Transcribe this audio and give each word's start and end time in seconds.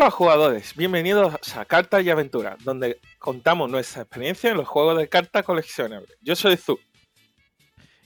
Hola 0.00 0.12
jugadores, 0.12 0.76
bienvenidos 0.76 1.34
a 1.56 1.64
Cartas 1.64 2.04
y 2.04 2.10
Aventuras, 2.10 2.62
donde 2.62 3.00
contamos 3.18 3.68
nuestra 3.68 4.02
experiencia 4.02 4.52
en 4.52 4.56
los 4.56 4.68
juegos 4.68 4.96
de 4.96 5.08
cartas 5.08 5.44
coleccionables. 5.44 6.16
Yo 6.20 6.36
soy 6.36 6.56
Zu. 6.56 6.78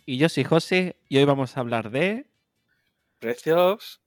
Y 0.07 0.17
yo 0.17 0.31
soy 0.31 0.45
José 0.45 0.97
y 1.11 1.19
hoy 1.19 1.27
vamos 1.27 1.55
a 1.55 1.61
hablar 1.61 1.91
de... 1.91 2.27
Precios 3.19 4.01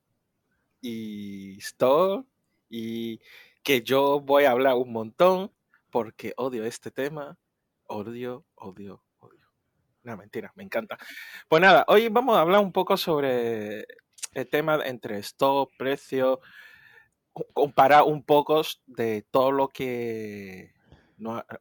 y 0.82 1.60
store 1.60 2.24
y 2.72 3.22
que 3.62 3.84
yo 3.84 4.20
voy 4.20 4.46
a 4.46 4.52
hablar 4.52 4.74
un 4.78 4.92
montón 4.92 5.52
porque 5.92 6.34
odio 6.38 6.66
este 6.66 6.90
tema. 6.90 7.38
Odio, 7.86 8.48
odio, 8.56 9.04
odio. 9.20 9.48
No, 10.02 10.18
mentira, 10.18 10.52
me 10.56 10.64
encanta. 10.64 10.98
Pues 11.48 11.62
nada, 11.62 11.86
hoy 11.88 12.10
vamos 12.10 12.36
a 12.36 12.42
hablar 12.42 12.62
un 12.62 12.72
poco 12.72 12.98
sobre 12.98 13.86
el 14.34 14.50
tema 14.50 14.80
entre 14.88 15.20
stock, 15.20 15.70
precio, 15.78 16.42
comparar 17.54 18.04
un 18.04 18.24
poco 18.24 18.62
de 18.86 19.24
todo 19.30 19.52
lo 19.52 19.68
que 19.68 20.74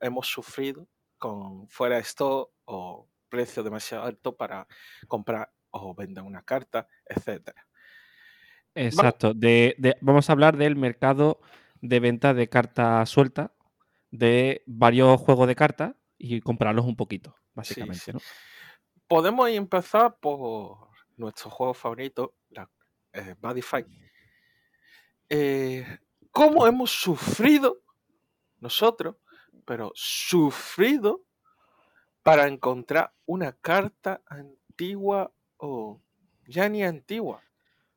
hemos 0.00 0.26
sufrido 0.26 0.86
con 1.18 1.68
fuera 1.68 1.96
de 1.96 2.02
stock 2.02 2.50
o 2.66 3.08
precio 3.28 3.62
demasiado 3.62 4.04
alto 4.04 4.36
para 4.36 4.66
comprar 5.08 5.52
o 5.70 5.94
vender 5.94 6.22
una 6.22 6.42
carta, 6.42 6.86
etcétera. 7.04 7.66
Exacto. 8.74 9.32
Vamos, 10.00 10.28
a 10.28 10.32
hablar 10.32 10.56
del 10.56 10.76
mercado 10.76 11.40
de 11.80 12.00
venta 12.00 12.34
de 12.34 12.48
cartas 12.48 13.08
suelta 13.08 13.52
de 14.10 14.62
varios 14.66 15.20
juegos 15.20 15.48
de 15.48 15.56
cartas 15.56 15.94
y 16.18 16.40
comprarlos 16.40 16.84
un 16.84 16.96
poquito, 16.96 17.34
básicamente. 17.54 18.12
Podemos 19.08 19.50
empezar 19.50 20.16
por 20.20 20.88
nuestro 21.16 21.50
juego 21.50 21.74
favorito, 21.74 22.34
la 22.50 22.70
eh, 23.12 23.34
Fight 23.62 23.86
eh, 25.28 25.98
cómo 26.30 26.66
hemos 26.66 26.90
sufrido 26.90 27.82
nosotros, 28.60 29.16
pero 29.64 29.92
sufrido 29.94 31.22
para 32.22 32.48
encontrar 32.48 33.12
una 33.26 33.52
carta 33.52 34.22
antigua 34.26 35.32
o 35.58 36.00
ya 36.46 36.68
ni 36.68 36.82
antigua, 36.82 37.42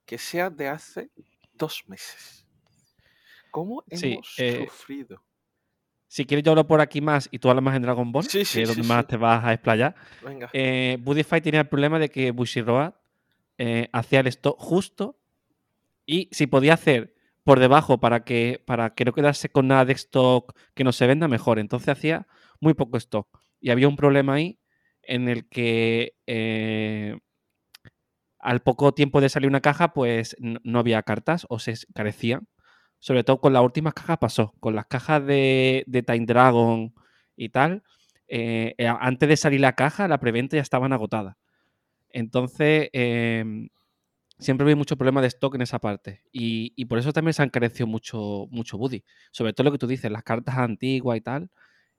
que 0.05 0.17
sea 0.17 0.49
de 0.49 0.67
hace 0.67 1.09
dos 1.53 1.83
meses. 1.87 2.45
¿Cómo 3.51 3.83
hemos 3.89 4.35
eh, 4.37 4.65
sufrido? 4.67 5.23
Si 6.07 6.25
quieres, 6.25 6.43
yo 6.43 6.51
hablo 6.51 6.67
por 6.67 6.79
aquí 6.79 7.01
más 7.01 7.27
y 7.31 7.39
tú 7.39 7.49
hablas 7.49 7.63
más 7.63 7.75
en 7.75 7.81
Dragon 7.81 8.11
Ball, 8.11 8.27
que 8.27 8.41
es 8.41 8.67
donde 8.67 8.83
más 8.83 9.07
te 9.07 9.17
vas 9.17 9.43
a 9.43 9.53
explayar. 9.53 9.95
Venga. 10.23 10.49
Eh, 10.53 10.97
Budify 11.01 11.41
tenía 11.41 11.61
el 11.61 11.67
problema 11.67 11.99
de 11.99 12.09
que 12.09 12.31
Bushiroad 12.31 12.93
eh, 13.57 13.89
hacía 13.91 14.21
el 14.21 14.27
stock 14.27 14.57
justo 14.57 15.19
y 16.05 16.29
si 16.31 16.47
podía 16.47 16.75
hacer 16.75 17.16
por 17.47 17.61
debajo 17.61 17.97
para 17.97 18.25
que, 18.25 18.61
para 18.65 18.89
que 18.93 19.05
no 19.05 19.13
quedase 19.13 19.47
con 19.47 19.69
nada 19.69 19.85
de 19.85 19.93
stock 19.93 20.53
que 20.75 20.83
no 20.83 20.91
se 20.91 21.07
venda 21.07 21.29
mejor. 21.29 21.59
Entonces 21.59 21.87
hacía 21.87 22.27
muy 22.59 22.73
poco 22.73 22.97
stock. 22.97 23.29
Y 23.61 23.69
había 23.69 23.87
un 23.87 23.95
problema 23.95 24.33
ahí 24.33 24.59
en 25.01 25.29
el 25.29 25.47
que 25.47 26.17
eh, 26.25 27.17
al 28.39 28.59
poco 28.59 28.93
tiempo 28.93 29.21
de 29.21 29.29
salir 29.29 29.47
una 29.47 29.61
caja, 29.61 29.93
pues 29.93 30.35
no, 30.41 30.79
había 30.79 31.01
cartas 31.03 31.47
o 31.47 31.57
se 31.57 31.75
carecían. 31.95 32.49
Sobre 32.99 33.23
todo 33.23 33.39
con 33.39 33.53
las 33.53 33.63
últimas 33.63 33.93
cajas 33.93 34.17
pasó. 34.17 34.53
Con 34.59 34.75
las 34.75 34.87
cajas 34.87 35.25
de, 35.25 35.85
de 35.87 36.03
Time 36.03 36.25
Dragon 36.25 36.93
y 37.37 37.47
tal, 37.47 37.81
eh, 38.27 38.75
eh, 38.77 38.87
antes 38.87 39.29
de 39.29 39.37
salir 39.37 39.61
la 39.61 39.71
caja, 39.71 40.09
la 40.09 40.19
preventa 40.19 40.57
ya 40.57 40.61
estaban 40.61 40.91
agotadas. 40.91 41.37
Entonces, 42.09 42.89
em, 42.91 43.69
siempre 44.39 44.63
había 44.65 44.75
mucho 44.75 44.97
problema 44.97 45.21
de 45.21 45.27
stock 45.27 45.55
en 45.55 45.61
esa 45.61 45.79
parte. 45.79 46.23
Y, 46.31 46.85
por 46.85 46.99
eso 46.99 47.13
también 47.13 47.33
se 47.33 47.41
han 47.41 47.47
encarecido 47.47 47.87
mucho, 47.87 48.47
mucho 48.49 48.77
Buddy. 48.77 49.03
Sobre 49.31 49.53
todo 49.53 49.65
lo 49.65 49.71
que 49.71 49.77
tú 49.77 49.87
dices, 49.87 50.11
las 50.11 50.23
cartas 50.23 50.57
antiguas 50.57 51.17
y 51.17 51.21
tal, 51.21 51.49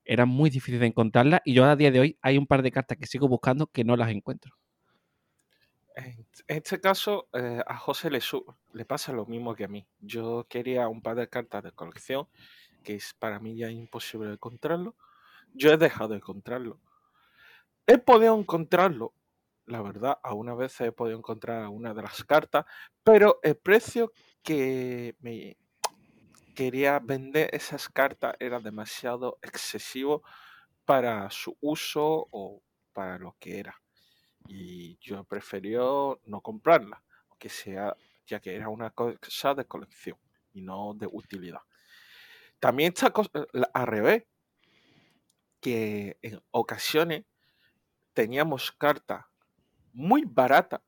eran 0.04 0.28
muy 0.28 0.50
difíciles 0.50 0.80
de 0.80 0.86
encontrarlas. 0.86 1.40
Y 1.44 1.54
yo 1.54 1.64
a 1.64 1.76
día 1.76 1.90
de 1.90 2.00
hoy 2.00 2.18
hay 2.22 2.38
un 2.38 2.46
par 2.46 2.62
de 2.62 2.72
cartas 2.72 2.98
que 2.98 3.06
sigo 3.06 3.28
buscando 3.28 3.66
que 3.66 3.84
no 3.84 3.96
las 3.96 4.10
encuentro. 4.10 4.54
En 5.96 6.26
este 6.46 6.80
caso, 6.80 7.28
eh, 7.32 7.60
a 7.66 7.76
José 7.76 8.08
le, 8.08 8.20
le 8.72 8.84
pasa 8.84 9.12
lo 9.12 9.26
mismo 9.26 9.56
que 9.56 9.64
a 9.64 9.68
mí. 9.68 9.86
Yo 10.00 10.46
quería 10.48 10.86
un 10.88 11.02
par 11.02 11.16
de 11.16 11.28
cartas 11.28 11.64
de 11.64 11.72
colección, 11.72 12.28
que 12.84 12.94
es 12.94 13.14
para 13.18 13.40
mí 13.40 13.56
ya 13.56 13.68
imposible 13.68 14.32
encontrarlo. 14.32 14.94
Yo 15.54 15.72
he 15.72 15.76
dejado 15.76 16.10
de 16.10 16.16
encontrarlo. 16.16 16.78
He 17.86 17.98
podido 17.98 18.38
encontrarlo 18.38 19.12
la 19.68 19.82
verdad, 19.82 20.18
a 20.22 20.34
una 20.34 20.54
vez 20.54 20.80
he 20.80 20.92
podido 20.92 21.18
encontrar 21.18 21.68
una 21.68 21.92
de 21.94 22.02
las 22.02 22.24
cartas, 22.24 22.64
pero 23.04 23.38
el 23.42 23.56
precio 23.56 24.12
que 24.42 25.14
me 25.20 25.56
quería 26.54 26.98
vender 26.98 27.50
esas 27.52 27.88
cartas 27.88 28.34
era 28.40 28.60
demasiado 28.60 29.38
excesivo 29.42 30.22
para 30.84 31.30
su 31.30 31.56
uso 31.60 32.26
o 32.30 32.62
para 32.92 33.18
lo 33.18 33.36
que 33.38 33.60
era. 33.60 33.80
Y 34.48 34.98
yo 34.98 35.22
preferió 35.24 36.18
no 36.24 36.40
comprarla, 36.40 37.02
que 37.38 37.50
sea, 37.50 37.94
ya 38.26 38.40
que 38.40 38.56
era 38.56 38.70
una 38.70 38.90
cosa 38.90 39.54
de 39.54 39.66
colección 39.66 40.18
y 40.54 40.62
no 40.62 40.94
de 40.94 41.06
utilidad. 41.06 41.60
También 42.58 42.94
está 42.94 43.12
al 43.74 43.86
revés, 43.86 44.24
que 45.60 46.16
en 46.22 46.40
ocasiones 46.50 47.24
teníamos 48.14 48.72
cartas 48.72 49.27
muy 49.98 50.22
barata, 50.24 50.80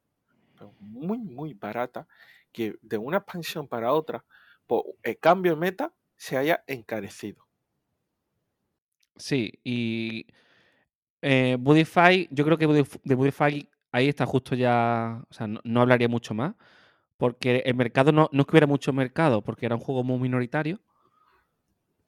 muy, 0.78 1.19
muy 1.19 1.53
barata, 1.53 2.06
que 2.53 2.76
de 2.81 2.97
una 2.97 3.19
expansión 3.19 3.66
para 3.66 3.93
otra, 3.93 4.25
por 4.69 4.84
el 5.03 5.19
cambio 5.19 5.54
de 5.54 5.60
meta, 5.60 5.93
se 6.16 6.37
haya 6.37 6.62
encarecido. 6.69 7.44
Sí, 9.16 9.53
y 9.65 10.26
eh, 11.22 11.56
Budify, 11.59 12.28
yo 12.31 12.44
creo 12.44 12.56
que 12.56 12.69
de 13.03 13.15
Budify 13.16 13.69
ahí 13.91 14.09
está 14.09 14.26
justo 14.26 14.54
ya, 14.54 15.25
o 15.28 15.34
sea, 15.34 15.48
no, 15.48 15.81
hablaría 15.81 16.09
mucho 16.09 16.32
más, 16.32 16.54
porque 17.16 17.65
el 17.66 17.75
mercado 17.75 18.12
no, 18.12 18.28
no 18.31 18.42
es 18.42 18.47
que 18.47 18.53
hubiera 18.53 18.69
mucho 18.69 18.92
mercado, 18.92 19.42
porque 19.42 19.66
era 19.66 19.75
un 19.75 19.82
juego 19.82 20.04
muy 20.04 20.21
minoritario. 20.21 20.81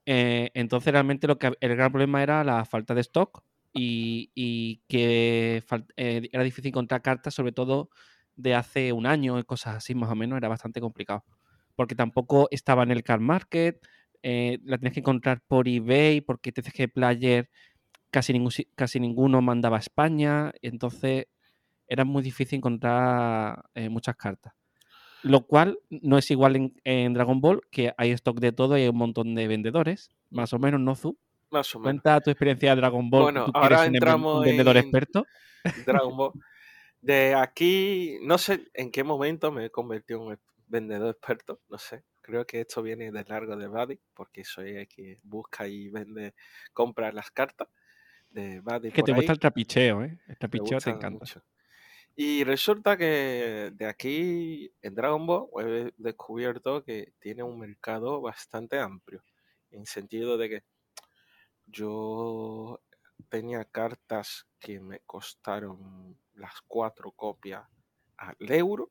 Eh, 0.06 0.50
entonces 0.54 0.92
realmente 0.92 1.26
lo 1.26 1.38
que 1.38 1.52
el 1.60 1.76
gran 1.76 1.90
problema 1.90 2.22
era 2.22 2.44
la 2.44 2.64
falta 2.64 2.94
de 2.94 3.02
stock 3.02 3.42
y, 3.72 4.82
que 4.88 5.62
eh, 5.96 6.28
era 6.32 6.42
difícil 6.42 6.68
encontrar 6.68 7.02
cartas, 7.02 7.34
sobre 7.34 7.52
todo 7.52 7.90
de 8.36 8.54
hace 8.54 8.92
un 8.92 9.06
año 9.06 9.38
y 9.38 9.44
cosas 9.44 9.76
así, 9.76 9.94
más 9.94 10.10
o 10.10 10.14
menos, 10.14 10.36
era 10.36 10.48
bastante 10.48 10.80
complicado. 10.80 11.24
Porque 11.76 11.94
tampoco 11.94 12.48
estaba 12.50 12.82
en 12.82 12.90
el 12.90 13.02
car 13.02 13.20
market, 13.20 13.80
eh, 14.22 14.58
la 14.64 14.78
tenías 14.78 14.94
que 14.94 15.00
encontrar 15.00 15.42
por 15.46 15.68
eBay, 15.68 16.20
porque 16.20 16.52
TCG 16.52 16.92
Player 16.92 17.50
casi, 18.10 18.32
ningún, 18.32 18.52
casi 18.74 19.00
ninguno 19.00 19.40
mandaba 19.42 19.78
a 19.78 19.80
España, 19.80 20.52
entonces 20.62 21.26
era 21.88 22.04
muy 22.04 22.22
difícil 22.22 22.58
encontrar 22.58 23.64
eh, 23.74 23.88
muchas 23.88 24.16
cartas. 24.16 24.54
Lo 25.22 25.46
cual 25.46 25.78
no 25.88 26.18
es 26.18 26.30
igual 26.30 26.56
en, 26.56 26.74
en, 26.84 27.14
Dragon 27.14 27.40
Ball, 27.40 27.62
que 27.70 27.94
hay 27.96 28.10
stock 28.10 28.40
de 28.40 28.52
todo 28.52 28.76
y 28.76 28.82
hay 28.82 28.88
un 28.88 28.96
montón 28.96 29.34
de 29.34 29.46
vendedores, 29.46 30.10
más 30.30 30.52
o 30.52 30.58
menos, 30.58 30.80
¿no, 30.80 30.96
Zu? 30.96 31.16
Más 31.52 31.74
o 31.74 31.78
menos. 31.78 32.02
Cuenta 32.02 32.20
tu 32.20 32.30
experiencia 32.30 32.70
de 32.70 32.80
Dragon 32.80 33.08
Ball. 33.10 33.22
Bueno, 33.24 33.46
ahora 33.52 33.84
entramos 33.84 34.38
un 34.38 34.44
vendedor 34.44 34.76
experto. 34.78 35.26
Dragon 35.86 36.16
Ball. 36.16 36.32
De 37.02 37.34
aquí, 37.34 38.18
no 38.22 38.38
sé 38.38 38.70
en 38.74 38.92
qué 38.92 39.02
momento 39.02 39.50
me 39.50 39.64
he 39.66 39.70
convertido 39.70 40.22
en 40.22 40.28
un 40.28 40.38
vendedor 40.68 41.10
experto, 41.10 41.60
no 41.68 41.76
sé. 41.76 42.04
Creo 42.20 42.46
que 42.46 42.60
esto 42.60 42.80
viene 42.80 43.10
de 43.10 43.24
largo 43.24 43.56
de 43.56 43.66
Buddy, 43.66 43.98
porque 44.14 44.44
soy 44.44 44.76
el 44.76 44.86
que 44.88 45.18
busca 45.24 45.66
y 45.66 45.88
vende, 45.88 46.32
compra 46.72 47.10
las 47.10 47.32
cartas 47.32 47.66
de 48.30 48.60
Buddy. 48.60 48.92
que 48.92 49.02
te 49.02 49.12
gusta 49.12 49.32
el 49.32 49.40
trapicheo, 49.40 50.04
¿eh? 50.04 50.16
El 50.28 50.38
trapicheo 50.38 50.78
te 50.78 50.90
encanta. 50.90 51.26
Y 52.14 52.44
resulta 52.44 52.96
que 52.96 53.72
de 53.74 53.86
aquí 53.86 54.72
en 54.80 54.94
Dragon 54.94 55.26
Ball 55.26 55.48
he 55.58 55.92
descubierto 55.96 56.84
que 56.84 57.14
tiene 57.18 57.42
un 57.42 57.58
mercado 57.58 58.20
bastante 58.20 58.78
amplio, 58.78 59.24
en 59.72 59.86
sentido 59.86 60.38
de 60.38 60.48
que 60.48 60.62
yo 61.72 62.80
tenía 63.28 63.64
cartas 63.64 64.46
que 64.60 64.78
me 64.78 65.00
costaron 65.00 66.16
las 66.34 66.60
cuatro 66.68 67.10
copias 67.12 67.66
al 68.16 68.36
euro 68.38 68.90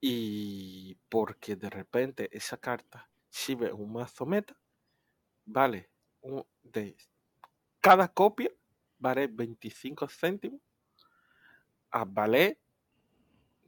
y 0.00 0.96
porque 1.08 1.56
de 1.56 1.70
repente 1.70 2.28
esa 2.30 2.58
carta 2.58 3.08
sirve 3.30 3.72
un 3.72 3.92
mazo 3.92 4.26
meta, 4.26 4.56
vale, 5.44 5.90
de 6.62 6.96
cada 7.80 8.08
copia 8.08 8.50
vale 8.98 9.26
25 9.26 10.08
céntimos 10.08 10.60
a 11.90 12.04
vale 12.04 12.58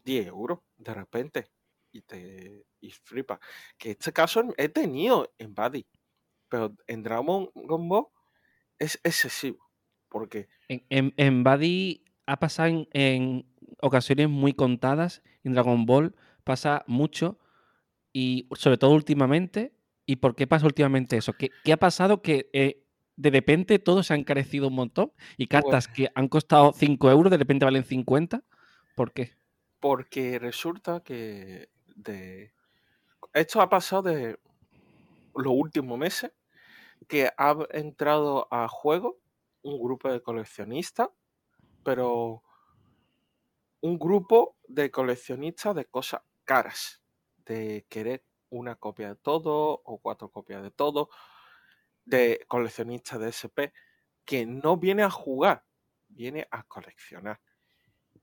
10 0.05 0.26
euros 0.26 0.61
de 0.76 0.94
repente 0.94 1.50
y 1.93 2.02
te 2.02 2.67
y 2.81 2.90
flipa. 2.90 3.40
Que 3.76 3.93
este 3.93 4.12
caso 4.12 4.43
he 4.56 4.69
tenido 4.69 5.32
en 5.38 5.55
Buddy 5.55 5.87
pero 6.49 6.75
en 6.87 7.03
Dragon 7.03 7.50
Ball 7.55 8.06
es 8.79 9.00
excesivo. 9.05 9.69
Porque. 10.09 10.49
En, 10.69 10.85
en, 10.89 11.15
en 11.17 11.45
Buddy 11.45 12.05
ha 12.27 12.39
pasado 12.39 12.87
en, 12.93 13.47
ocasiones 13.81 14.29
muy 14.29 14.53
contadas. 14.53 15.23
En 15.45 15.55
Dragon 15.55 15.87
Ball 15.87 16.15
pasa 16.45 16.85
mucho 16.87 17.39
Y 18.12 18.49
sobre 18.53 18.79
todo 18.79 18.93
últimamente. 18.93 19.73
¿Y 20.06 20.17
por 20.17 20.35
qué 20.35 20.47
pasa 20.47 20.67
últimamente 20.67 21.19
eso? 21.19 21.35
¿Qué, 21.35 21.50
ha 21.71 21.77
pasado 21.77 22.23
que 22.23 22.49
eh, 22.55 22.83
de 23.17 23.31
repente 23.31 23.79
todo 23.79 24.03
se 24.03 24.15
ha 24.15 24.17
encarecido 24.17 24.69
un 24.69 24.75
montón 24.75 25.12
y 25.37 25.47
pues 25.47 25.62
cartas 25.62 25.87
que 25.87 26.09
han 26.15 26.29
costado 26.29 26.73
5 26.73 27.11
euros 27.11 27.31
de 27.31 27.37
repente 27.37 27.67
valen 27.67 27.85
50? 27.85 28.43
¿Por 28.95 29.12
qué? 29.12 29.33
Porque 29.81 30.39
resulta 30.39 31.00
que 31.00 31.69
de... 31.95 32.53
esto 33.35 33.61
ha 33.61 33.69
pasado 33.69 34.03
de 34.03 34.39
los 35.35 35.53
últimos 35.55 35.99
meses 35.99 36.33
que 37.06 37.31
ha 37.37 37.56
entrado 37.71 38.49
a 38.50 38.69
juego 38.69 39.19
un 39.62 39.79
grupo 39.79 40.11
de 40.11 40.23
coleccionistas, 40.23 41.09
pero 41.85 42.43
un 43.81 43.99
grupo 43.99 44.56
de 44.67 44.91
coleccionistas 44.91 45.75
de 45.75 45.85
cosas 45.85 46.23
caras, 46.45 47.03
de 47.45 47.87
querer 47.89 48.25
una 48.50 48.77
copia 48.77 49.11
de 49.11 49.17
todo 49.17 49.81
o 49.85 49.99
cuatro 49.99 50.31
copias 50.31 50.62
de 50.62 50.71
todo, 50.71 51.11
de 52.05 52.45
coleccionistas 52.49 53.21
de 53.21 53.29
SP, 53.29 53.73
que 54.25 54.47
no 54.47 54.77
viene 54.77 55.03
a 55.03 55.11
jugar, 55.11 55.65
viene 56.09 56.47
a 56.50 56.62
coleccionar. 56.65 57.41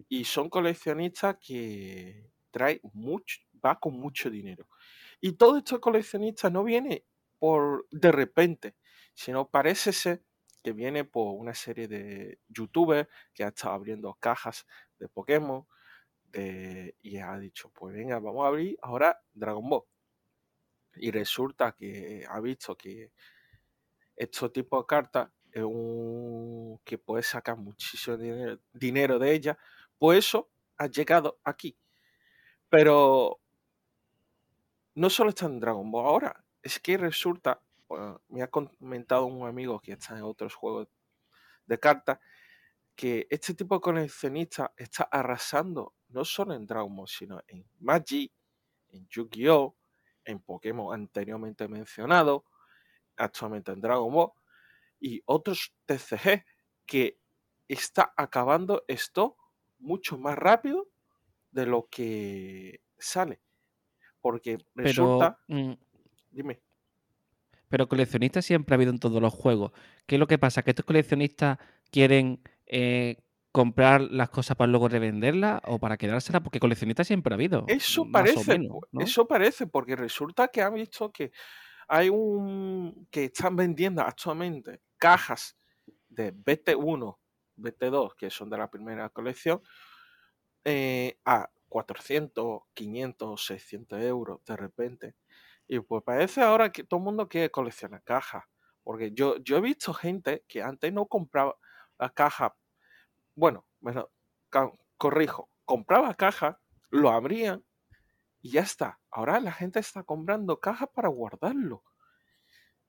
Y 0.09 0.25
son 0.25 0.49
coleccionistas 0.49 1.37
que 1.37 2.31
trae 2.51 2.79
mucho, 2.93 3.39
va 3.63 3.79
con 3.79 3.93
mucho 3.99 4.29
dinero. 4.29 4.67
Y 5.21 5.33
todo 5.33 5.57
estos 5.57 5.79
coleccionistas 5.79 6.51
no 6.51 6.63
viene 6.63 7.05
por 7.39 7.87
de 7.91 8.11
repente, 8.11 8.75
sino 9.13 9.49
parece 9.49 9.93
ser 9.93 10.23
que 10.63 10.71
viene 10.71 11.03
por 11.03 11.35
una 11.35 11.53
serie 11.53 11.87
de 11.87 12.39
youtubers 12.47 13.07
que 13.33 13.43
ha 13.43 13.49
estado 13.49 13.75
abriendo 13.75 14.13
cajas 14.15 14.65
de 14.97 15.07
Pokémon 15.07 15.65
y 17.01 17.17
ha 17.17 17.37
dicho, 17.37 17.69
pues 17.69 17.95
venga, 17.95 18.19
vamos 18.19 18.43
a 18.43 18.47
abrir 18.49 18.77
ahora 18.81 19.21
Dragon 19.33 19.69
Ball. 19.69 19.83
Y 20.95 21.11
resulta 21.11 21.73
que 21.73 22.25
ha 22.27 22.39
visto 22.39 22.75
que 22.75 23.11
este 24.15 24.49
tipo 24.49 24.79
de 24.79 24.85
cartas 24.85 25.29
es 25.51 25.63
un 25.63 26.79
que 26.83 26.97
puede 26.97 27.23
sacar 27.23 27.57
muchísimo 27.57 28.17
dinero, 28.73 29.19
de 29.19 29.33
ella, 29.33 29.57
pues 29.97 30.19
eso 30.19 30.51
ha 30.77 30.87
llegado 30.87 31.39
aquí. 31.43 31.77
Pero 32.69 33.39
no 34.95 35.09
solo 35.09 35.29
está 35.29 35.45
en 35.45 35.59
Dragon 35.59 35.89
Ball 35.89 36.05
ahora, 36.05 36.44
es 36.65 36.79
que 36.79 36.97
resulta, 36.97 37.61
me 38.27 38.41
ha 38.41 38.47
comentado 38.47 39.27
un 39.27 39.47
amigo 39.47 39.79
que 39.79 39.91
está 39.91 40.17
en 40.17 40.23
otros 40.23 40.55
juegos 40.55 40.87
de 41.67 41.79
cartas, 41.79 42.19
que 42.95 43.27
este 43.29 43.53
tipo 43.53 43.75
de 43.75 43.81
coleccionista 43.81 44.73
está 44.75 45.03
arrasando 45.03 45.93
no 46.09 46.25
solo 46.25 46.55
en 46.55 46.65
Dragon 46.65 46.95
Ball, 46.95 47.07
sino 47.07 47.39
en 47.47 47.69
Magic, 47.79 48.33
en 48.89 49.07
Yu-Gi-Oh!, 49.07 49.75
en 50.23 50.39
Pokémon 50.39 50.91
anteriormente 50.91 51.67
mencionado, 51.67 52.45
actualmente 53.15 53.71
en 53.71 53.81
Dragon 53.81 54.11
Ball, 54.11 54.31
y 54.99 55.21
otros 55.25 55.71
TCG 55.85 56.45
que 56.87 57.19
está 57.67 58.11
acabando 58.17 58.83
esto 58.87 59.37
mucho 59.77 60.17
más 60.17 60.35
rápido 60.35 60.89
de 61.51 61.67
lo 61.67 61.87
que 61.91 62.81
sale. 62.97 63.39
Porque 64.19 64.57
resulta. 64.73 65.37
Mm, 65.47 65.73
dime. 66.35 66.61
Pero 67.69 67.87
coleccionistas 67.87 68.45
siempre 68.45 68.73
ha 68.73 68.77
habido 68.77 68.91
en 68.91 68.99
todos 68.99 69.21
los 69.21 69.33
juegos. 69.33 69.71
¿Qué 70.05 70.15
es 70.15 70.19
lo 70.19 70.27
que 70.27 70.37
pasa? 70.37 70.61
¿Que 70.61 70.71
estos 70.71 70.85
coleccionistas 70.85 71.57
quieren 71.89 72.41
eh, 72.67 73.17
comprar 73.51 74.01
las 74.01 74.29
cosas 74.29 74.55
para 74.55 74.69
luego 74.69 74.87
revenderlas 74.87 75.61
o 75.65 75.79
para 75.79 75.97
quedárselas? 75.97 76.41
Porque 76.41 76.59
coleccionistas 76.59 77.07
siempre 77.07 77.33
ha 77.33 77.35
habido. 77.35 77.65
Eso 77.67 78.05
parece, 78.11 78.69
eso 78.99 79.27
parece, 79.27 79.67
porque 79.67 79.95
resulta 79.95 80.49
que 80.49 80.61
han 80.61 80.75
visto 80.75 81.11
que 81.11 81.31
hay 81.87 82.09
un 82.09 83.07
que 83.09 83.25
están 83.25 83.55
vendiendo 83.55 84.01
actualmente 84.01 84.81
cajas 84.97 85.57
de 86.07 86.33
BT1, 86.33 87.17
BT2, 87.57 88.15
que 88.15 88.29
son 88.29 88.49
de 88.49 88.57
la 88.57 88.69
primera 88.69 89.09
colección, 89.09 89.61
eh, 90.63 91.19
a 91.25 91.49
400, 91.69 92.61
500, 92.73 93.45
600 93.45 94.01
euros 94.01 94.39
de 94.45 94.55
repente. 94.55 95.15
Y 95.67 95.79
pues 95.79 96.03
parece 96.03 96.41
ahora 96.41 96.71
que 96.71 96.83
todo 96.83 96.99
el 96.99 97.05
mundo 97.05 97.27
quiere 97.27 97.49
coleccionar 97.49 98.03
cajas. 98.03 98.43
Porque 98.83 99.11
yo, 99.11 99.37
yo 99.37 99.57
he 99.57 99.61
visto 99.61 99.93
gente 99.93 100.43
que 100.47 100.61
antes 100.61 100.93
no 100.93 101.07
compraba 101.07 101.57
la 101.97 102.09
caja. 102.09 102.55
Bueno, 103.35 103.67
bueno, 103.79 104.11
corrijo, 104.97 105.49
compraba 105.65 106.13
caja, 106.13 106.61
lo 106.89 107.09
abrían 107.09 107.65
y 108.41 108.51
ya 108.51 108.61
está. 108.61 108.99
Ahora 109.09 109.39
la 109.39 109.51
gente 109.51 109.79
está 109.79 110.03
comprando 110.03 110.59
cajas 110.59 110.89
para 110.93 111.09
guardarlo. 111.09 111.83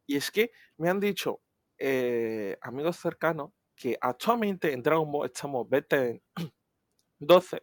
Y 0.07 0.17
es 0.17 0.31
que 0.31 0.53
me 0.77 0.91
han 0.91 1.01
dicho 1.01 1.41
eh, 1.79 2.59
amigos 2.61 2.97
cercanos 2.97 3.53
que 3.75 3.97
actualmente 4.01 4.73
en 4.73 4.83
Dragon 4.83 5.11
Ball 5.11 5.27
estamos 5.27 5.69
BT 5.69 6.23
12 7.19 7.63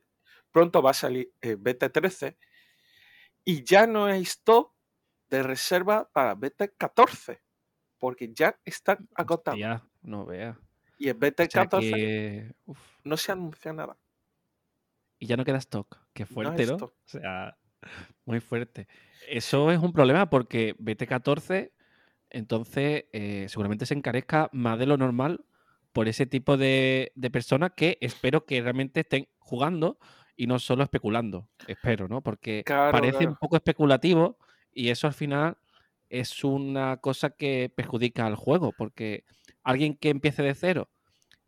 pronto 0.51 0.81
va 0.81 0.91
a 0.91 0.93
salir 0.93 1.33
eh, 1.41 1.57
BT13 1.57 2.37
y 3.43 3.63
ya 3.63 3.87
no 3.87 4.05
hay 4.05 4.21
stock 4.21 4.73
de 5.37 5.43
reserva 5.43 6.07
para 6.13 6.35
BT14 6.35 7.39
porque 7.97 8.31
ya 8.33 8.55
está 8.65 8.99
agotado. 9.15 9.57
Ya, 9.57 9.83
no 10.01 10.25
vea. 10.25 10.59
Y 10.99 11.09
el 11.09 11.19
BT14 11.19 12.53
no 13.03 13.17
se 13.17 13.31
anuncia 13.31 13.73
nada. 13.73 13.97
Y 15.17 15.25
ya 15.25 15.35
no 15.35 15.43
queda 15.43 15.57
stock. 15.57 15.97
Qué 16.13 16.25
fuerte, 16.25 16.65
¿no? 16.67 16.75
O 16.75 16.93
sea, 17.05 17.57
muy 18.25 18.41
fuerte. 18.41 18.87
Eso 19.27 19.71
es 19.71 19.79
un 19.79 19.91
problema 19.91 20.29
porque 20.29 20.75
BT14 20.77 21.71
entonces 22.29 23.05
eh, 23.11 23.45
seguramente 23.47 23.85
se 23.85 23.93
encarezca 23.93 24.49
más 24.51 24.77
de 24.77 24.85
lo 24.85 24.97
normal 24.97 25.45
por 25.93 26.07
ese 26.07 26.25
tipo 26.25 26.57
de, 26.57 27.11
de 27.15 27.29
personas 27.31 27.71
que 27.75 27.97
espero 28.01 28.45
que 28.45 28.61
realmente 28.61 29.01
estén 29.01 29.27
jugando 29.39 29.99
y 30.35 30.47
no 30.47 30.59
solo 30.59 30.83
especulando, 30.83 31.47
espero, 31.67 32.07
¿no? 32.07 32.21
Porque 32.21 32.63
parece 32.65 33.27
un 33.27 33.35
poco 33.35 33.55
especulativo 33.55 34.37
y 34.73 34.89
eso 34.89 35.07
al 35.07 35.13
final 35.13 35.57
es 36.09 36.43
una 36.43 36.97
cosa 36.97 37.31
que 37.31 37.71
perjudica 37.75 38.25
al 38.25 38.35
juego, 38.35 38.71
porque 38.77 39.25
alguien 39.63 39.95
que 39.95 40.09
empiece 40.09 40.43
de 40.43 40.53
cero 40.55 40.89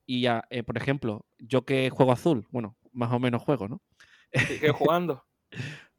y 0.05 0.21
ya, 0.21 0.45
eh, 0.49 0.63
por 0.63 0.77
ejemplo, 0.77 1.25
yo 1.39 1.65
que 1.65 1.89
juego 1.89 2.11
azul, 2.11 2.47
bueno, 2.51 2.77
más 2.91 3.11
o 3.11 3.19
menos 3.19 3.41
juego, 3.41 3.67
¿no? 3.67 3.81
¿Qué 4.31 4.71
jugando? 4.71 5.25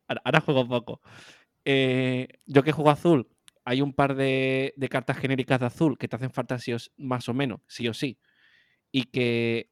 ahora, 0.09 0.40
juego 0.40 0.68
poco. 0.68 1.00
Eh, 1.64 2.28
yo 2.47 2.62
que 2.62 2.73
juego 2.73 2.90
azul, 2.90 3.28
hay 3.64 3.83
un 3.83 3.92
par 3.92 4.14
de, 4.14 4.73
de, 4.76 4.88
cartas 4.88 5.18
genéricas 5.18 5.59
de 5.59 5.66
azul 5.66 5.99
que 5.99 6.06
te 6.06 6.16
hacen 6.16 6.30
falta 6.30 6.59
sí 6.59 6.73
o, 6.73 6.76
más 6.97 7.28
o 7.28 7.35
menos, 7.35 7.61
sí 7.66 7.88
o 7.88 7.95
sí. 7.95 8.18
Y 8.92 9.04
que 9.04 9.71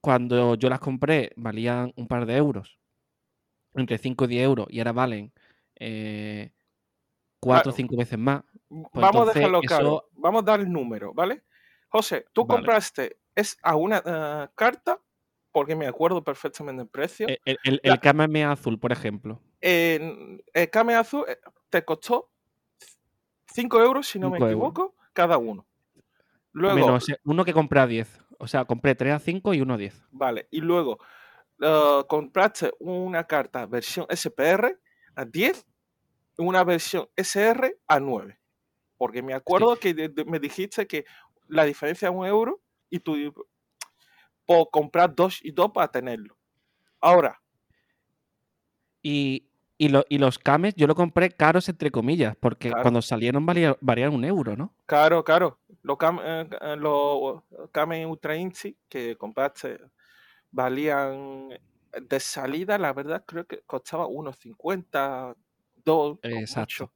cuando 0.00 0.54
yo 0.54 0.68
las 0.68 0.80
compré 0.80 1.32
valían 1.36 1.92
un 1.96 2.06
par 2.06 2.26
de 2.26 2.36
euros, 2.36 2.78
entre 3.74 3.98
5 3.98 4.24
y 4.24 4.28
10 4.28 4.44
euros, 4.44 4.66
y 4.70 4.78
ahora 4.78 4.92
valen 4.92 5.32
4 5.80 5.80
eh, 5.80 6.52
o 7.40 7.72
5 7.72 7.96
veces 7.96 8.18
más. 8.18 8.42
Pues 8.68 8.88
vamos 8.92 9.28
a 9.28 9.32
dejarlo 9.32 9.60
claro, 9.62 10.08
vamos 10.12 10.42
a 10.42 10.44
dar 10.44 10.60
el 10.60 10.70
número, 10.70 11.12
¿vale? 11.14 11.44
José, 11.88 12.26
tú 12.32 12.46
compraste 12.46 13.18
es 13.34 13.56
a 13.62 13.76
una 13.76 14.02
eh, 14.04 14.48
carta, 14.54 15.00
porque 15.52 15.74
me 15.74 15.86
acuerdo 15.86 16.22
perfectamente 16.22 16.82
el 16.82 16.88
precio. 16.88 17.26
El, 17.44 17.58
el, 17.64 17.80
el 17.82 18.00
KMM 18.00 18.50
azul, 18.50 18.78
por 18.78 18.92
ejemplo. 18.92 19.40
el 19.60 20.42
KMM 20.70 20.90
azul 20.90 21.24
eh, 21.26 21.38
te 21.70 21.84
costó 21.84 22.30
5 23.52 23.82
euros, 23.82 24.06
si 24.06 24.18
no 24.18 24.30
me 24.30 24.38
equivoco, 24.38 24.94
cada 25.12 25.38
uno. 25.38 25.66
Luego, 26.52 26.98
uno 27.24 27.44
que 27.44 27.52
compré 27.52 27.80
a 27.80 27.86
10. 27.86 28.20
O 28.38 28.48
sea, 28.48 28.64
compré 28.64 28.94
3 28.94 29.14
a 29.14 29.18
5 29.18 29.54
y 29.54 29.60
1 29.60 29.74
a 29.74 29.76
10. 29.76 30.02
Vale, 30.10 30.48
y 30.50 30.60
luego 30.60 30.98
uh, 31.60 32.04
compraste 32.06 32.72
una 32.78 33.24
carta 33.24 33.66
versión 33.66 34.06
SPR 34.08 34.78
a 35.14 35.24
10 35.24 35.66
y 35.66 35.69
una 36.38 36.64
versión 36.64 37.08
SR 37.16 37.78
a 37.86 38.00
9. 38.00 38.38
Porque 38.96 39.22
me 39.22 39.34
acuerdo 39.34 39.76
que 39.76 40.12
me 40.26 40.38
dijiste 40.38 40.86
que 40.86 41.04
la 41.48 41.64
diferencia 41.64 42.08
es 42.08 42.14
un 42.14 42.26
euro 42.26 42.60
y 42.90 43.00
tú 43.00 43.16
por 44.46 44.70
comprar 44.70 45.14
dos 45.14 45.38
y 45.42 45.52
dos 45.52 45.70
para 45.72 45.88
tenerlo. 45.88 46.36
Ahora. 47.00 47.40
Y, 49.02 49.48
y, 49.78 50.18
los 50.18 50.38
cames 50.38 50.74
yo 50.76 50.86
lo 50.86 50.94
compré 50.94 51.30
caros 51.30 51.68
entre 51.68 51.90
comillas, 51.90 52.36
porque 52.38 52.70
cuando 52.70 53.00
salieron 53.00 53.46
valían 53.46 54.12
un 54.12 54.24
euro, 54.24 54.56
¿no? 54.56 54.74
Claro, 54.84 55.24
claro. 55.24 55.58
Los 55.82 55.96
cames 55.96 56.22
eh, 56.26 56.48
eh, 56.60 56.76
lo, 56.76 57.44
Ultra 58.08 58.36
Inci 58.36 58.76
que 58.88 59.16
compraste 59.16 59.78
valían 60.50 61.48
de 61.98 62.20
salida, 62.20 62.76
la 62.76 62.92
verdad 62.92 63.24
creo 63.26 63.46
que 63.46 63.62
costaba 63.62 64.06
unos 64.06 64.36
50, 64.38 65.34
2, 65.90 66.18
Exacto. 66.22 66.92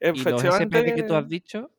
Efectivamente, 0.00 0.78
¿Y 0.78 0.82
los 0.82 0.94
que 0.94 1.02
tú 1.02 1.14
has 1.14 1.28
dicho? 1.28 1.70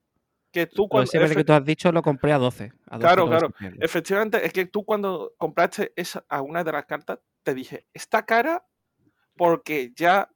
Que 0.52 0.68
tú 0.68 0.88
cuando, 0.88 1.12
que 1.12 1.44
tú 1.44 1.54
has 1.54 1.66
dicho 1.66 1.92
lo 1.92 2.02
compré 2.02 2.32
a 2.32 2.38
12. 2.38 2.72
claro, 3.00 3.28
claro. 3.28 3.50
Efectivamente, 3.80 4.46
es 4.46 4.54
que 4.54 4.66
tú 4.66 4.86
cuando 4.86 5.34
compraste 5.38 5.94
esa, 5.96 6.26
a 6.30 6.42
una 6.42 6.64
de 6.64 6.72
las 6.72 6.86
cartas, 6.86 7.20
te 7.44 7.54
dije, 7.54 7.86
esta 7.94 8.26
cara 8.26 8.66
porque 9.36 9.94
ya 9.96 10.30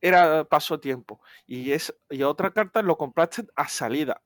era 0.00 0.44
paso 0.44 0.78
tiempo. 0.78 1.20
Y, 1.46 1.72
es, 1.72 1.94
y 2.08 2.22
otra 2.22 2.52
carta 2.52 2.82
lo 2.82 2.96
compraste 2.96 3.46
a 3.56 3.68
salida, 3.68 4.22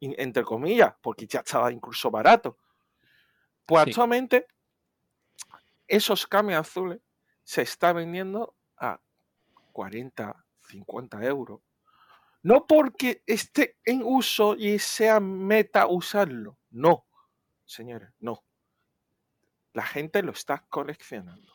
entre 0.00 0.44
comillas, 0.44 0.94
porque 1.02 1.26
ya 1.26 1.40
estaba 1.40 1.72
incluso 1.72 2.10
barato. 2.10 2.58
Pues 3.66 3.86
actualmente 3.86 4.46
esos 5.88 6.26
cambios 6.26 6.60
azules 6.60 7.00
se 7.42 7.62
están 7.62 7.96
vendiendo 7.96 8.56
a 8.76 9.00
40, 9.74 10.46
50 10.68 11.24
euros. 11.26 11.60
No 12.42 12.66
porque 12.66 13.22
esté 13.26 13.76
en 13.84 14.02
uso 14.04 14.54
y 14.54 14.78
sea 14.78 15.18
meta 15.18 15.86
usarlo. 15.86 16.58
No, 16.70 17.06
señores, 17.64 18.10
no. 18.20 18.44
La 19.72 19.82
gente 19.82 20.22
lo 20.22 20.32
está 20.32 20.64
coleccionando. 20.68 21.52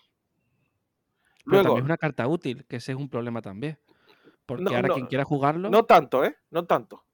Luego, 1.46 1.64
también 1.64 1.84
es 1.84 1.86
una 1.86 1.98
carta 1.98 2.28
útil, 2.28 2.66
que 2.66 2.76
ese 2.76 2.92
es 2.92 2.98
un 2.98 3.10
problema 3.10 3.42
también. 3.42 3.80
Porque 4.46 4.76
ahora 4.76 4.94
quien 4.94 5.06
quiera 5.06 5.24
jugarlo. 5.24 5.70
No 5.70 5.86
tanto, 5.86 6.26
¿eh? 6.26 6.36
No 6.50 6.66
tanto. 6.66 7.06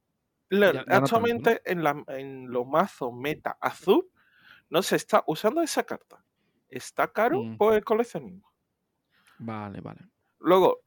actualmente 0.87 1.61
En, 1.65 1.83
la, 1.83 2.03
en 2.07 2.49
los 2.49 2.65
mazos 2.65 3.13
meta 3.13 3.57
azul 3.59 4.09
no 4.69 4.81
se 4.81 4.95
está 4.95 5.23
usando 5.27 5.61
esa 5.61 5.83
carta. 5.83 6.25
Está 6.69 7.11
caro 7.11 7.43
mm. 7.43 7.57
por 7.57 7.73
el 7.73 7.83
coleccionismo. 7.83 8.51
Vale, 9.37 9.81
vale. 9.81 10.14
Luego, 10.39 10.81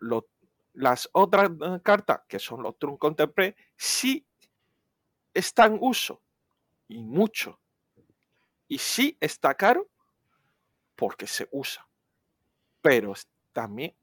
las 0.75 1.09
otras 1.12 1.50
eh, 1.50 1.81
cartas, 1.83 2.21
que 2.28 2.38
son 2.38 2.62
los 2.62 2.78
Trunk 2.78 2.99
Contemplé, 2.99 3.57
sí 3.76 4.26
están 5.35 5.75
en 5.75 5.78
uso. 5.81 6.23
Y 6.88 7.02
mucho. 7.02 7.61
Y 8.67 8.78
sí 8.78 9.17
está 9.21 9.55
caro 9.55 9.88
porque 10.97 11.26
se 11.26 11.49
usa. 11.50 11.87
Pero 12.81 13.12
también 13.52 13.95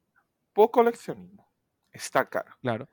por 0.54 0.72
coleccionismo. 0.72 1.50
Está 1.92 2.30
caro. 2.30 2.56
Claro. 2.62 2.88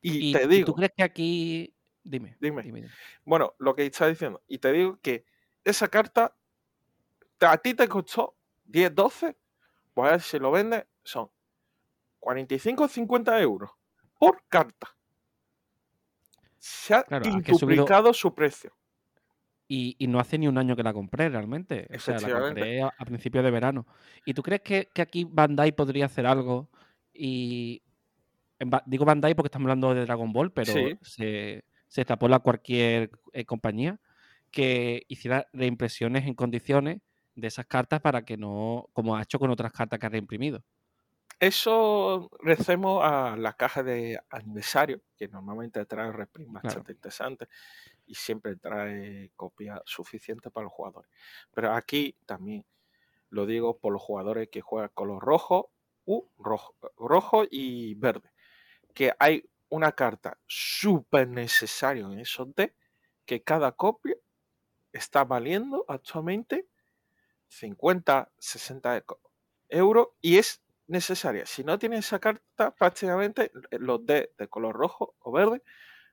Y, 0.00 0.32
te 0.32 0.46
digo. 0.46 0.66
¿Tú 0.66 0.74
crees 0.74 0.92
que 0.96 1.02
aquí. 1.02 1.74
Dime, 2.02 2.36
dime. 2.40 2.88
Bueno, 3.24 3.54
lo 3.58 3.74
que 3.74 3.84
está 3.84 4.06
diciendo. 4.06 4.42
Y 4.46 4.58
te 4.58 4.72
digo 4.72 4.98
que 5.02 5.26
esa 5.64 5.88
carta 5.88 6.34
a 7.40 7.58
ti 7.58 7.74
te 7.74 7.88
costó 7.88 8.36
10, 8.64 8.94
12. 8.94 9.36
Pues 9.94 10.08
a 10.08 10.12
ver 10.12 10.20
si 10.22 10.38
lo 10.38 10.50
vende, 10.50 10.86
son 11.02 11.30
45 12.28 12.84
o 12.84 12.88
50 12.88 13.40
euros 13.40 13.70
por 14.18 14.42
carta. 14.48 14.88
Se 16.58 16.92
ha 16.92 17.04
duplicado 17.48 18.12
su 18.12 18.34
precio. 18.34 18.76
Y, 19.66 19.96
no 20.08 20.18
hace 20.18 20.36
ni 20.38 20.46
un 20.46 20.58
año 20.58 20.76
que 20.76 20.82
la 20.82 20.92
compré 20.92 21.30
realmente. 21.30 21.88
O 21.94 21.98
sea, 21.98 22.18
la 22.18 22.40
compré 22.40 22.82
a, 22.82 22.90
principios 23.06 23.44
de 23.44 23.50
verano. 23.50 23.86
¿Y 24.26 24.34
tú 24.34 24.42
crees 24.42 24.60
que, 24.60 24.88
aquí 25.00 25.24
Bandai 25.24 25.72
podría 25.72 26.04
hacer 26.04 26.26
algo? 26.26 26.68
Y 27.14 27.82
digo 28.84 29.06
Bandai 29.06 29.34
porque 29.34 29.46
estamos 29.46 29.64
hablando 29.64 29.94
de 29.94 30.04
Dragon 30.04 30.30
Ball, 30.30 30.52
pero 30.52 30.72
se, 30.72 31.64
se 31.86 32.00
extrapola 32.00 32.36
a 32.36 32.40
cualquier 32.40 33.10
eh, 33.32 33.44
compañía 33.46 34.00
que 34.50 35.04
hiciera 35.08 35.46
reimpresiones 35.54 36.26
en 36.26 36.34
condiciones 36.34 37.00
de 37.36 37.48
esas 37.48 37.66
cartas 37.66 38.00
para 38.00 38.22
que 38.22 38.36
no, 38.36 38.88
como 38.92 39.16
ha 39.16 39.22
hecho 39.22 39.38
con 39.38 39.50
otras 39.50 39.72
cartas 39.72 39.98
que 39.98 40.06
ha 40.06 40.10
reimprimido. 40.10 40.62
Eso 41.40 42.30
recemos 42.40 43.04
a 43.04 43.36
la 43.36 43.52
caja 43.52 43.84
de 43.84 44.20
aniversario, 44.28 45.02
que 45.16 45.28
normalmente 45.28 45.84
trae 45.86 46.10
reprint 46.10 46.50
bastante 46.50 46.92
interesante 46.92 47.48
y 48.06 48.14
siempre 48.16 48.56
trae 48.56 49.30
copia 49.36 49.80
suficiente 49.84 50.50
para 50.50 50.64
los 50.64 50.72
jugadores. 50.72 51.08
Pero 51.54 51.72
aquí 51.72 52.16
también 52.26 52.66
lo 53.30 53.46
digo 53.46 53.78
por 53.78 53.92
los 53.92 54.02
jugadores 54.02 54.48
que 54.48 54.62
juegan 54.62 54.90
color 54.94 55.22
rojo, 55.22 55.70
u 56.06 56.28
rojo, 56.38 56.74
rojo 56.96 57.44
y 57.48 57.94
verde. 57.94 58.32
Que 58.92 59.12
hay 59.20 59.48
una 59.68 59.92
carta 59.92 60.38
súper 60.46 61.28
necesaria 61.28 62.04
en 62.04 62.18
esos 62.18 62.52
D, 62.56 62.74
que 63.24 63.44
cada 63.44 63.72
copia 63.72 64.16
está 64.92 65.24
valiendo 65.24 65.84
actualmente 65.86 66.66
50, 67.46 68.32
60 68.38 69.04
euros 69.68 70.08
y 70.20 70.38
es 70.38 70.62
necesaria. 70.88 71.46
Si 71.46 71.62
no 71.62 71.78
tiene 71.78 71.98
esa 71.98 72.18
carta, 72.18 72.74
prácticamente 72.74 73.52
eh, 73.70 73.78
los 73.78 74.04
D 74.04 74.32
de 74.36 74.48
color 74.48 74.74
rojo 74.74 75.14
o 75.20 75.30
verde 75.30 75.62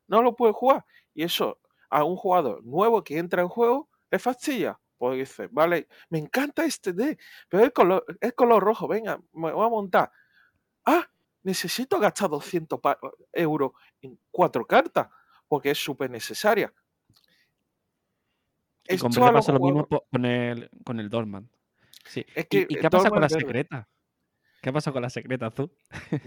no 0.08 0.22
lo 0.22 0.36
puede 0.36 0.54
jugar. 0.54 0.86
Y 1.14 1.24
eso 1.24 1.60
a 1.90 2.04
un 2.04 2.16
jugador 2.16 2.64
nuevo 2.64 3.04
que 3.04 3.18
entra 3.18 3.42
en 3.42 3.48
juego 3.48 3.90
le 4.12 4.20
fastidia. 4.20 4.80
Pues 4.98 5.18
dice, 5.18 5.48
vale, 5.52 5.88
me 6.10 6.20
encanta 6.20 6.64
este 6.64 6.94
D, 6.94 7.18
pero 7.50 7.66
es 7.66 7.72
color, 7.72 8.06
es 8.22 8.34
color 8.34 8.64
rojo, 8.64 8.88
venga, 8.88 9.20
me 9.34 9.52
voy 9.52 9.66
a 9.66 9.70
montar. 9.70 10.12
Ah, 10.86 11.06
necesito 11.44 12.00
gastar 12.00 12.30
200 12.30 12.80
euros 13.34 13.72
en 14.02 14.18
cuatro 14.32 14.66
cartas, 14.66 15.10
porque 15.48 15.72
es 15.72 15.78
súper 15.78 16.10
necesaria. 16.10 16.74
Y 18.88 18.98
con 18.98 19.12
pasa 19.12 19.52
lo 19.52 19.60
mismo 19.60 19.88
con 19.88 20.26
el, 20.26 20.70
con 20.86 21.00
el 21.00 21.10
Dorman. 21.10 21.50
Sí. 22.06 22.26
¿Y, 22.36 22.44
qué 22.44 22.88
ha 22.88 22.90
pasado 22.90 23.12
con 23.12 23.22
la 23.22 23.30
secreta? 23.30 23.90
¿Qué 24.66 24.70
ha 24.70 24.74
pasado 24.74 24.94
con 24.94 25.04
la 25.04 25.12
secreta, 25.12 25.52
tú? 25.52 25.70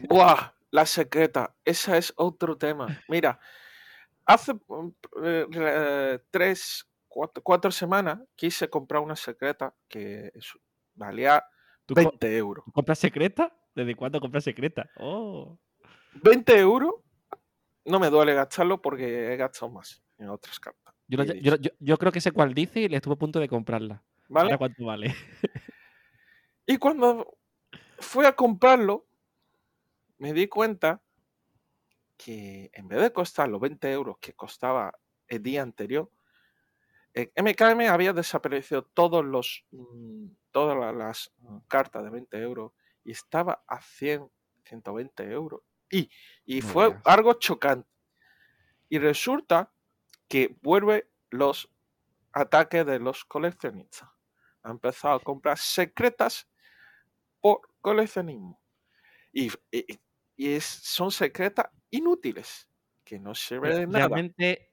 ¡Buah! 0.08 0.52
La 0.70 0.86
secreta. 0.86 1.56
Ese 1.64 1.98
es 1.98 2.12
otro 2.14 2.56
tema. 2.56 2.86
Mira, 3.08 3.40
hace 4.24 4.52
eh, 5.24 6.20
tres, 6.30 6.88
cuatro, 7.08 7.72
semanas 7.72 8.20
quise 8.36 8.70
comprar 8.70 9.02
una 9.02 9.16
secreta 9.16 9.74
que 9.88 10.30
valía 10.94 11.44
20 11.88 12.36
euros. 12.36 12.64
¿Compras 12.72 13.00
secreta? 13.00 13.52
¿Desde 13.74 13.96
cuándo 13.96 14.20
compras 14.20 14.44
secreta? 14.44 14.88
Oh. 15.00 15.58
20 16.22 16.60
euros. 16.60 16.94
No 17.86 17.98
me 17.98 18.08
duele 18.08 18.34
gastarlo 18.34 18.80
porque 18.80 19.34
he 19.34 19.36
gastado 19.36 19.72
más 19.72 20.00
en 20.16 20.28
otras 20.28 20.60
cartas. 20.60 20.94
Yo, 21.08 21.98
creo 21.98 22.12
que 22.12 22.20
sé 22.20 22.30
cuál 22.30 22.54
dice 22.54 22.82
y 22.82 22.88
le 22.88 22.98
estuve 22.98 23.14
a 23.14 23.18
punto 23.18 23.40
de 23.40 23.48
comprarla. 23.48 24.04
¿Vale? 24.28 24.56
cuánto 24.56 24.84
vale? 24.84 25.12
y 26.66 26.76
cuando 26.76 27.37
fui 27.98 28.24
a 28.24 28.34
comprarlo, 28.34 29.06
me 30.18 30.32
di 30.32 30.48
cuenta 30.48 31.02
que 32.16 32.70
en 32.72 32.88
vez 32.88 33.00
de 33.00 33.12
costar 33.12 33.48
los 33.48 33.60
20 33.60 33.92
euros 33.92 34.18
que 34.18 34.34
costaba 34.34 34.98
el 35.28 35.42
día 35.42 35.62
anterior, 35.62 36.10
MKM 37.14 37.88
había 37.88 38.12
desaparecido 38.12 38.84
todos 38.84 39.24
los, 39.24 39.64
mm, 39.70 40.26
todas 40.50 40.94
las 40.94 41.32
cartas 41.66 42.04
de 42.04 42.10
20 42.10 42.38
euros 42.38 42.72
y 43.04 43.12
estaba 43.12 43.64
a 43.66 43.80
100, 43.80 44.30
120 44.64 45.24
euros. 45.30 45.62
Y, 45.90 46.10
y 46.44 46.60
fue 46.60 46.98
algo 47.04 47.34
chocante. 47.34 47.88
Y 48.88 48.98
resulta 48.98 49.72
que 50.28 50.56
vuelve 50.62 51.10
los 51.30 51.70
ataques 52.32 52.84
de 52.84 52.98
los 52.98 53.24
coleccionistas. 53.24 54.08
Ha 54.62 54.70
empezado 54.70 55.14
a 55.14 55.20
comprar 55.20 55.58
secretas 55.58 56.46
por 57.40 57.67
coleccionismo. 57.80 58.60
Y, 59.32 59.50
y, 60.36 60.60
son 60.60 61.10
secretas 61.10 61.66
inútiles, 61.90 62.68
que 63.04 63.18
no 63.18 63.34
sirven 63.34 63.72
de 63.72 63.86
nada. 63.86 64.08
¿Realmente 64.08 64.70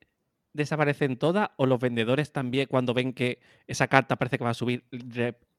desaparecen 0.54 1.18
todas 1.18 1.50
o 1.58 1.66
los 1.66 1.80
vendedores 1.80 2.32
también 2.32 2.68
cuando 2.68 2.94
ven 2.94 3.14
que 3.14 3.40
esa 3.68 3.88
carta 3.88 4.16
parece 4.16 4.38
que 4.38 4.46
va 4.46 4.52
a 4.52 4.54
subir, 4.54 4.86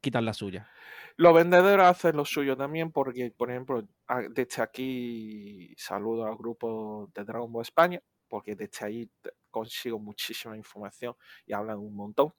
quitan 0.00 0.24
la 0.24 0.32
suya? 0.32 0.70
Los 1.16 1.34
vendedores 1.34 1.86
hacen 1.86 2.16
lo 2.16 2.24
suyo 2.24 2.56
también 2.56 2.92
porque, 2.92 3.30
por 3.30 3.50
ejemplo, 3.50 3.86
desde 4.30 4.62
aquí 4.62 5.74
saludo 5.76 6.26
al 6.26 6.36
grupo 6.36 7.10
de 7.14 7.24
Dragon 7.24 7.52
Ball 7.52 7.62
España, 7.62 8.00
porque 8.28 8.54
desde 8.54 8.86
ahí 8.86 9.10
consigo 9.50 9.98
muchísima 9.98 10.56
información 10.56 11.14
y 11.46 11.52
hablan 11.52 11.78
un 11.78 11.94
montón. 11.94 12.32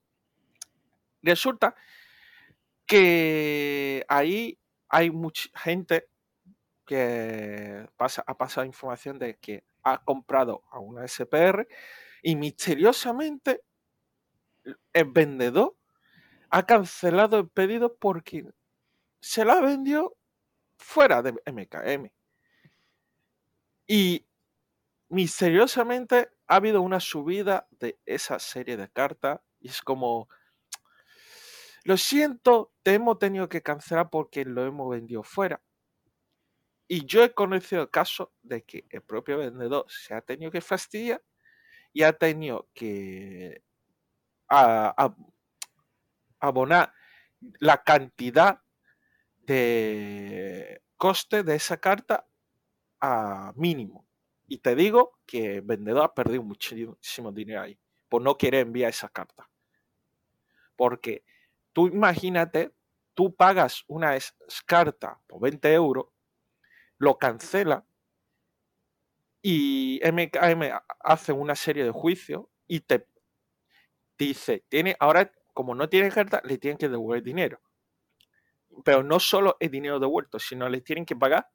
Resulta 1.22 1.76
que 2.86 4.06
ahí 4.08 4.58
hay 4.90 5.12
mucha 5.12 5.50
gente 5.58 6.10
que 6.86 7.88
pasa, 7.98 8.24
ha 8.26 8.38
pasado 8.38 8.66
información 8.66 9.20
de 9.20 9.38
que 9.38 9.66
ha 9.84 10.04
comprado 10.04 10.64
a 10.72 10.80
una 10.80 11.08
SPR 11.08 11.68
y 12.22 12.36
misteriosamente 12.36 13.64
el 14.94 15.06
vendedor 15.06 15.76
ha 16.50 16.66
cancelado 16.66 17.40
el 17.40 17.50
pedido 17.50 17.96
porque 17.96 18.46
se 19.20 19.44
la 19.46 19.60
vendió 19.60 20.16
fuera 20.78 21.22
de 21.22 21.34
MKM. 21.46 22.12
Y 23.88 24.26
misteriosamente 25.10 26.30
ha 26.48 26.56
habido 26.56 26.82
una 26.82 27.00
subida 27.00 27.68
de 27.72 28.00
esa 28.06 28.40
serie 28.40 28.78
de 28.78 28.90
cartas 28.90 29.40
y 29.60 29.70
es 29.70 29.82
como, 29.82 30.30
lo 31.88 31.96
siento, 31.96 32.74
te 32.84 32.96
hemos 32.96 33.18
tenido 33.18 33.48
que 33.48 33.64
cancelar 33.64 34.10
porque 34.10 34.44
lo 34.44 34.66
hemos 34.66 34.90
vendido 34.90 35.24
fuera. 35.24 35.62
Y 36.86 37.06
yo 37.06 37.24
he 37.24 37.34
conocido 37.34 37.84
el 37.84 37.90
caso 37.90 38.34
de 38.42 38.66
que 38.66 38.86
el 38.90 39.02
propio 39.04 39.38
vendedor 39.38 39.86
se 39.88 40.14
ha 40.14 40.20
tenido 40.20 40.52
que 40.52 40.60
fastidiar 40.60 41.24
y 41.94 42.04
ha 42.04 42.12
tenido 42.12 42.68
que 42.74 43.64
abonar 46.42 46.94
la 47.60 47.82
cantidad 47.86 48.62
de 49.44 50.82
coste 50.98 51.44
de 51.44 51.56
esa 51.56 51.78
carta 51.78 52.28
a 53.00 53.54
mínimo. 53.56 54.06
Y 54.46 54.58
te 54.58 54.76
digo 54.76 55.20
que 55.26 55.56
el 55.56 55.62
vendedor 55.62 56.04
ha 56.04 56.14
perdido 56.14 56.44
muchísimo 56.44 57.32
dinero 57.32 57.62
ahí 57.62 57.80
por 58.10 58.22
no 58.22 58.38
querer 58.38 58.68
enviar 58.68 58.90
esa 58.90 59.08
carta. 59.08 59.50
Porque 60.76 61.24
tú 61.78 61.86
imagínate, 61.86 62.74
tú 63.14 63.36
pagas 63.36 63.84
una 63.86 64.18
carta 64.66 65.22
por 65.28 65.40
20 65.40 65.72
euros, 65.76 66.08
lo 66.98 67.20
cancela 67.20 67.86
y 69.44 70.02
MKM 70.04 70.72
hace 71.02 71.34
una 71.34 71.56
serie 71.56 71.84
de 71.84 71.92
juicios 71.92 72.46
y 72.66 72.80
te 72.80 73.08
dice, 74.18 74.66
tiene, 74.70 74.96
ahora 75.00 75.32
como 75.54 75.76
no 75.76 75.88
tiene 75.88 76.10
carta, 76.10 76.42
le 76.46 76.58
tienen 76.58 76.80
que 76.80 76.90
devolver 76.90 77.22
dinero. 77.22 77.62
Pero 78.84 79.04
no 79.04 79.20
solo 79.20 79.56
el 79.60 79.70
dinero 79.70 80.00
devuelto, 80.00 80.40
sino 80.40 80.68
le 80.70 80.82
tienen 80.82 81.06
que 81.06 81.16
pagar 81.16 81.48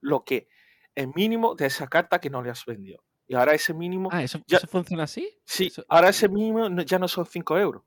lo 0.00 0.24
que 0.24 0.48
el 0.94 1.12
mínimo 1.14 1.54
de 1.54 1.66
esa 1.66 1.86
carta 1.86 2.18
que 2.18 2.30
no 2.30 2.40
le 2.40 2.48
has 2.48 2.64
vendido. 2.64 3.04
Y 3.26 3.34
ahora 3.34 3.52
ese 3.52 3.74
mínimo. 3.74 4.08
Ah, 4.10 4.22
¿eso, 4.22 4.40
ya, 4.46 4.58
funciona 4.60 5.02
así? 5.02 5.38
Sí, 5.44 5.70
ahora 5.86 6.08
ese 6.08 6.30
mínimo 6.30 6.80
ya 6.80 6.98
no 6.98 7.08
son 7.08 7.26
5 7.26 7.58
euros 7.58 7.82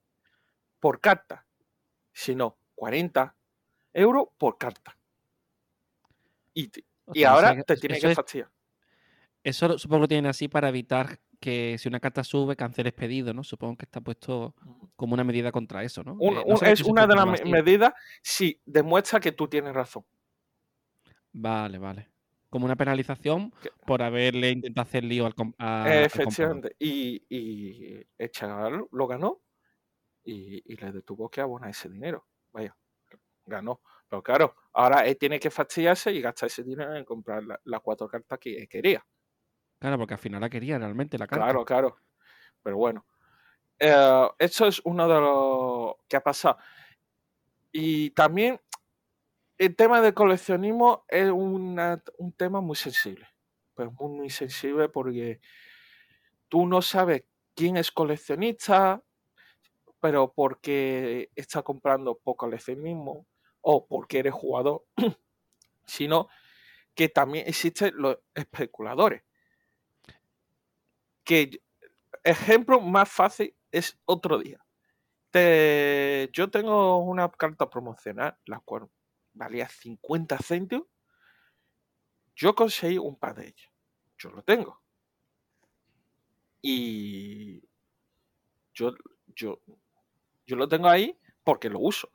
por 0.80 1.02
carta, 1.02 1.48
sino 2.14 2.58
40 2.76 3.36
euros 3.94 4.28
por 4.38 4.58
carta. 4.58 4.98
Y, 6.54 6.72
y 7.14 7.24
ahora 7.24 7.62
te 7.64 7.76
tiene 7.78 8.00
que 8.00 8.16
fastidiar. 8.16 8.50
Eso 9.44 9.78
supongo 9.78 10.04
que 10.04 10.10
tienen 10.10 10.30
así 10.30 10.48
para 10.48 10.70
evitar 10.70 11.20
que 11.40 11.78
si 11.78 11.90
una 11.90 12.00
carta 12.00 12.24
sube, 12.24 12.56
canceles 12.56 12.94
pedido, 12.94 13.34
¿no? 13.34 13.44
Supongo 13.44 13.76
que 13.76 13.86
está 13.86 14.00
puesto 14.00 14.56
como 14.96 15.14
una 15.14 15.26
medida 15.26 15.52
contra 15.52 15.84
eso, 15.84 16.02
¿no? 16.04 16.18
Eh, 16.22 16.72
es 16.72 16.84
una 16.84 17.06
de 17.06 17.16
las 17.16 17.44
medidas 17.44 17.94
si 18.22 18.62
demuestra 18.66 19.20
que 19.20 19.34
tú 19.34 19.50
tienes 19.50 19.74
razón. 19.74 20.06
Vale, 21.34 21.78
vale 21.78 22.14
como 22.54 22.66
una 22.66 22.76
penalización 22.76 23.52
por 23.84 24.04
haberle 24.04 24.52
intentado 24.52 24.84
hacer 24.84 25.04
lío 25.04 25.26
al, 25.26 25.34
a, 25.58 26.04
Efectivamente. 26.04 26.76
y, 26.78 27.24
y, 27.28 28.06
el 28.16 28.30
chaval 28.30 28.86
lo 28.92 29.08
ganó 29.08 29.42
y, 30.24 30.76
le 30.76 30.92
detuvo 30.92 31.30
que 31.30 31.42
abonar 31.42 31.70
ese 31.70 31.90
dinero. 31.90 32.26
Vaya, 32.52 32.76
ganó. 33.46 33.82
Pero 34.08 34.24
claro, 34.24 34.56
ahora 34.74 35.06
él 35.06 35.18
tiene 35.18 35.40
que 35.40 35.50
fastidiarse 35.50 36.12
y 36.12 36.22
gastar 36.22 36.48
ese 36.48 36.64
dinero 36.64 36.96
en 36.96 37.06
comprar 37.06 37.44
las 37.64 37.82
cuatro 37.82 38.08
cartas 38.08 38.40
que 38.40 38.68
quería. 38.68 39.06
Claro, 39.80 39.98
porque 39.98 40.14
al 40.14 40.20
final 40.20 40.42
la 40.42 40.50
quería 40.50 40.78
realmente 40.78 41.18
la 41.18 41.28
carta. 41.28 41.46
Claro, 41.46 41.66
claro. 41.66 41.98
Pero 42.62 42.78
bueno. 42.78 43.06
Eh, 43.80 44.28
eso 44.40 44.68
es 44.68 44.82
uno 44.86 45.08
de 45.08 45.20
los 45.20 45.96
que 46.08 46.16
ha 46.16 46.22
pasado. 46.22 46.58
Y 47.72 48.12
también 48.12 48.62
el 49.58 49.76
tema 49.76 50.00
de 50.00 50.14
coleccionismo 50.14 51.06
es 51.08 51.30
un 51.32 52.34
tema 52.38 52.62
muy 52.62 52.76
sensible. 52.76 53.28
Pues 53.74 53.92
muy, 54.00 54.18
muy 54.18 54.30
sensible 54.30 54.88
porque 54.90 55.42
tú 56.48 56.68
no 56.68 56.82
sabes 56.82 57.24
quién 57.56 57.78
es 57.78 57.92
coleccionista, 57.92 59.04
pero 60.04 60.34
porque 60.34 61.32
está 61.34 61.62
comprando 61.62 62.20
por 62.20 62.36
coleccionismo 62.36 63.26
o 63.62 63.88
porque 63.88 64.20
eres 64.20 64.34
jugador, 64.34 64.84
sino 65.86 66.28
que 66.94 67.08
también 67.08 67.48
existen 67.48 67.94
los 67.96 68.18
especuladores. 68.36 69.24
Que 71.24 71.62
ejemplo 72.22 72.82
más 72.82 73.10
fácil 73.10 73.56
es 73.72 73.98
otro 74.04 74.40
día. 74.40 74.60
yo 76.34 76.50
tengo 76.52 76.98
una 76.98 77.32
carta 77.32 77.70
promocional, 77.70 78.38
la 78.46 78.60
cual 78.60 78.90
valía 79.32 79.70
50 79.70 80.38
céntimos, 80.40 80.88
yo 82.36 82.54
conseguí 82.54 82.98
un 82.98 83.18
par 83.18 83.36
de 83.36 83.46
ellas. 83.48 83.72
Yo 84.18 84.32
lo 84.32 84.44
tengo. 84.44 84.82
Y 86.62 87.64
yo, 88.74 88.94
yo, 89.28 89.62
yo 90.46 90.56
lo 90.56 90.68
tengo 90.68 90.88
ahí 90.88 91.18
porque 91.44 91.70
lo 91.70 91.80
uso. 91.80 92.10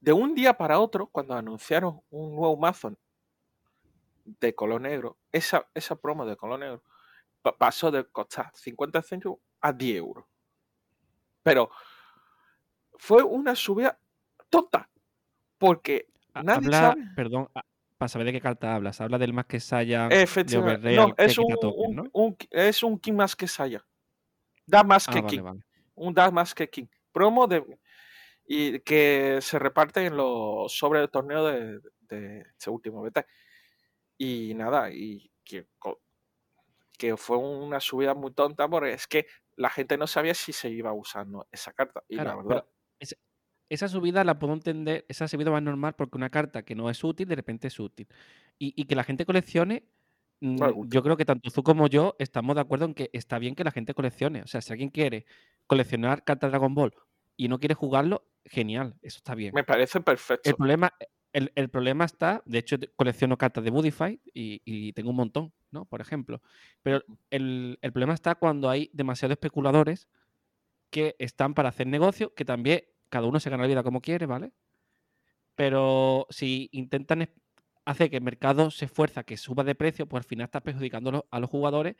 De 0.00 0.12
un 0.12 0.34
día 0.34 0.56
para 0.56 0.78
otro, 0.78 1.06
cuando 1.08 1.34
anunciaron 1.34 2.00
un 2.10 2.36
nuevo 2.36 2.56
mazo 2.56 2.96
de 4.24 4.54
color 4.54 4.80
negro, 4.80 5.18
esa, 5.32 5.68
esa 5.74 5.96
promo 5.96 6.26
de 6.26 6.36
color 6.36 6.58
negro 6.58 6.82
pasó 7.52 7.90
de 7.90 8.04
costar 8.04 8.50
50 8.54 9.02
céntimos 9.02 9.38
a 9.60 9.72
10 9.72 9.96
euros. 9.96 10.24
Pero 11.42 11.70
fue 12.98 13.22
una 13.22 13.54
subida 13.54 13.98
tonta. 14.50 14.88
Porque 15.58 16.08
habla, 16.34 16.94
perdón, 17.14 17.48
para 17.96 18.08
saber 18.08 18.26
de 18.26 18.32
qué 18.32 18.40
carta 18.40 18.74
hablas, 18.74 19.00
habla 19.00 19.16
del 19.16 19.32
más 19.32 19.46
que 19.46 19.60
Saya. 19.60 20.08
Efectivamente. 20.08 20.94
no, 20.94 21.14
es 21.16 21.38
un, 21.38 22.10
un, 22.12 22.36
es 22.50 22.82
un 22.82 22.98
King 22.98 23.14
más 23.14 23.34
que 23.34 23.48
Saya. 23.48 23.84
Da 24.66 24.82
más 24.82 25.08
ah, 25.08 25.12
que 25.12 25.24
King. 25.24 25.60
Un 25.94 26.12
da 26.12 26.30
más 26.30 26.54
que 26.54 26.68
King. 26.68 26.86
Promo 27.16 27.46
de 27.46 27.64
y 28.46 28.80
que 28.80 29.38
se 29.40 29.58
reparte 29.58 30.04
en 30.04 30.16
los 30.16 30.70
sobre 30.76 31.00
el 31.00 31.10
torneo 31.10 31.46
de, 31.46 31.80
de 32.00 32.40
este 32.40 32.70
último 32.70 33.02
beta. 33.02 33.26
Y 34.18 34.52
nada, 34.54 34.90
y 34.90 35.32
que, 35.42 35.66
que 36.98 37.16
fue 37.16 37.38
una 37.38 37.80
subida 37.80 38.14
muy 38.14 38.32
tonta 38.32 38.68
porque 38.68 38.92
es 38.92 39.06
que 39.06 39.26
la 39.56 39.70
gente 39.70 39.96
no 39.96 40.06
sabía 40.06 40.34
si 40.34 40.52
se 40.52 40.68
iba 40.68 40.92
usando 40.92 41.48
esa 41.50 41.72
carta. 41.72 42.04
Y 42.08 42.16
la 42.16 42.36
verdad 42.36 42.66
esa 43.68 43.88
subida 43.88 44.24
la 44.24 44.38
puedo 44.38 44.52
entender, 44.52 45.04
esa 45.08 45.28
subida 45.28 45.50
va 45.50 45.60
normal 45.60 45.94
porque 45.94 46.16
una 46.16 46.30
carta 46.30 46.62
que 46.62 46.74
no 46.74 46.90
es 46.90 47.02
útil, 47.02 47.28
de 47.28 47.36
repente 47.36 47.68
es 47.68 47.80
útil. 47.80 48.06
Y, 48.58 48.84
que 48.84 48.94
la 48.94 49.04
gente 49.04 49.26
coleccione, 49.26 49.84
mm, 50.40 50.88
yo 50.88 51.02
creo 51.02 51.16
que 51.16 51.24
tanto 51.24 51.50
tú 51.50 51.62
como 51.62 51.88
yo 51.88 52.16
estamos 52.18 52.54
de 52.54 52.62
acuerdo 52.62 52.86
en 52.86 52.94
que 52.94 53.10
está 53.12 53.38
bien 53.38 53.54
que 53.54 53.64
la 53.64 53.70
gente 53.70 53.94
coleccione. 53.94 54.42
O 54.42 54.46
sea, 54.46 54.60
si 54.60 54.72
alguien 54.72 54.90
quiere 54.90 55.26
coleccionar 55.66 56.24
cartas 56.24 56.50
Dragon 56.50 56.74
Ball 56.74 56.94
y 57.36 57.48
no 57.48 57.58
quiere 57.58 57.74
jugarlo, 57.74 58.26
genial, 58.44 58.96
eso 59.02 59.18
está 59.18 59.34
bien. 59.34 59.52
Me 59.54 59.64
parece 59.64 60.00
perfecto. 60.00 60.48
El 60.48 60.56
problema, 60.56 60.92
el, 61.32 61.68
problema 61.68 62.04
está, 62.04 62.42
de 62.46 62.58
hecho, 62.58 62.76
colecciono 62.96 63.36
cartas 63.36 63.64
de 63.64 63.70
Budify 63.70 64.20
y, 64.32 64.92
tengo 64.92 65.10
un 65.10 65.16
montón, 65.16 65.52
¿no? 65.70 65.84
Por 65.84 66.00
ejemplo. 66.00 66.40
Pero 66.82 67.02
el, 67.30 67.78
el 67.82 67.92
problema 67.92 68.14
está 68.14 68.34
cuando 68.36 68.70
hay 68.70 68.90
demasiados 68.92 69.34
especuladores 69.34 70.08
que 70.90 71.16
están 71.18 71.54
para 71.54 71.68
hacer 71.68 71.86
negocio, 71.86 72.34
que 72.34 72.44
también 72.44 72.84
cada 73.08 73.26
uno 73.26 73.40
se 73.40 73.50
gana 73.50 73.64
la 73.64 73.68
vida 73.68 73.82
como 73.82 74.00
quiere, 74.00 74.26
¿vale? 74.26 74.52
Pero 75.54 76.26
si 76.30 76.68
intentan 76.72 77.28
hacer 77.84 78.10
que 78.10 78.16
el 78.16 78.22
mercado 78.22 78.70
se 78.70 78.84
esfuerza 78.84 79.24
que 79.24 79.36
suba 79.36 79.64
de 79.64 79.74
precio, 79.74 80.06
pues 80.06 80.24
al 80.24 80.28
final 80.28 80.44
estás 80.46 80.62
perjudicando 80.62 81.26
a 81.30 81.40
los 81.40 81.50
jugadores 81.50 81.96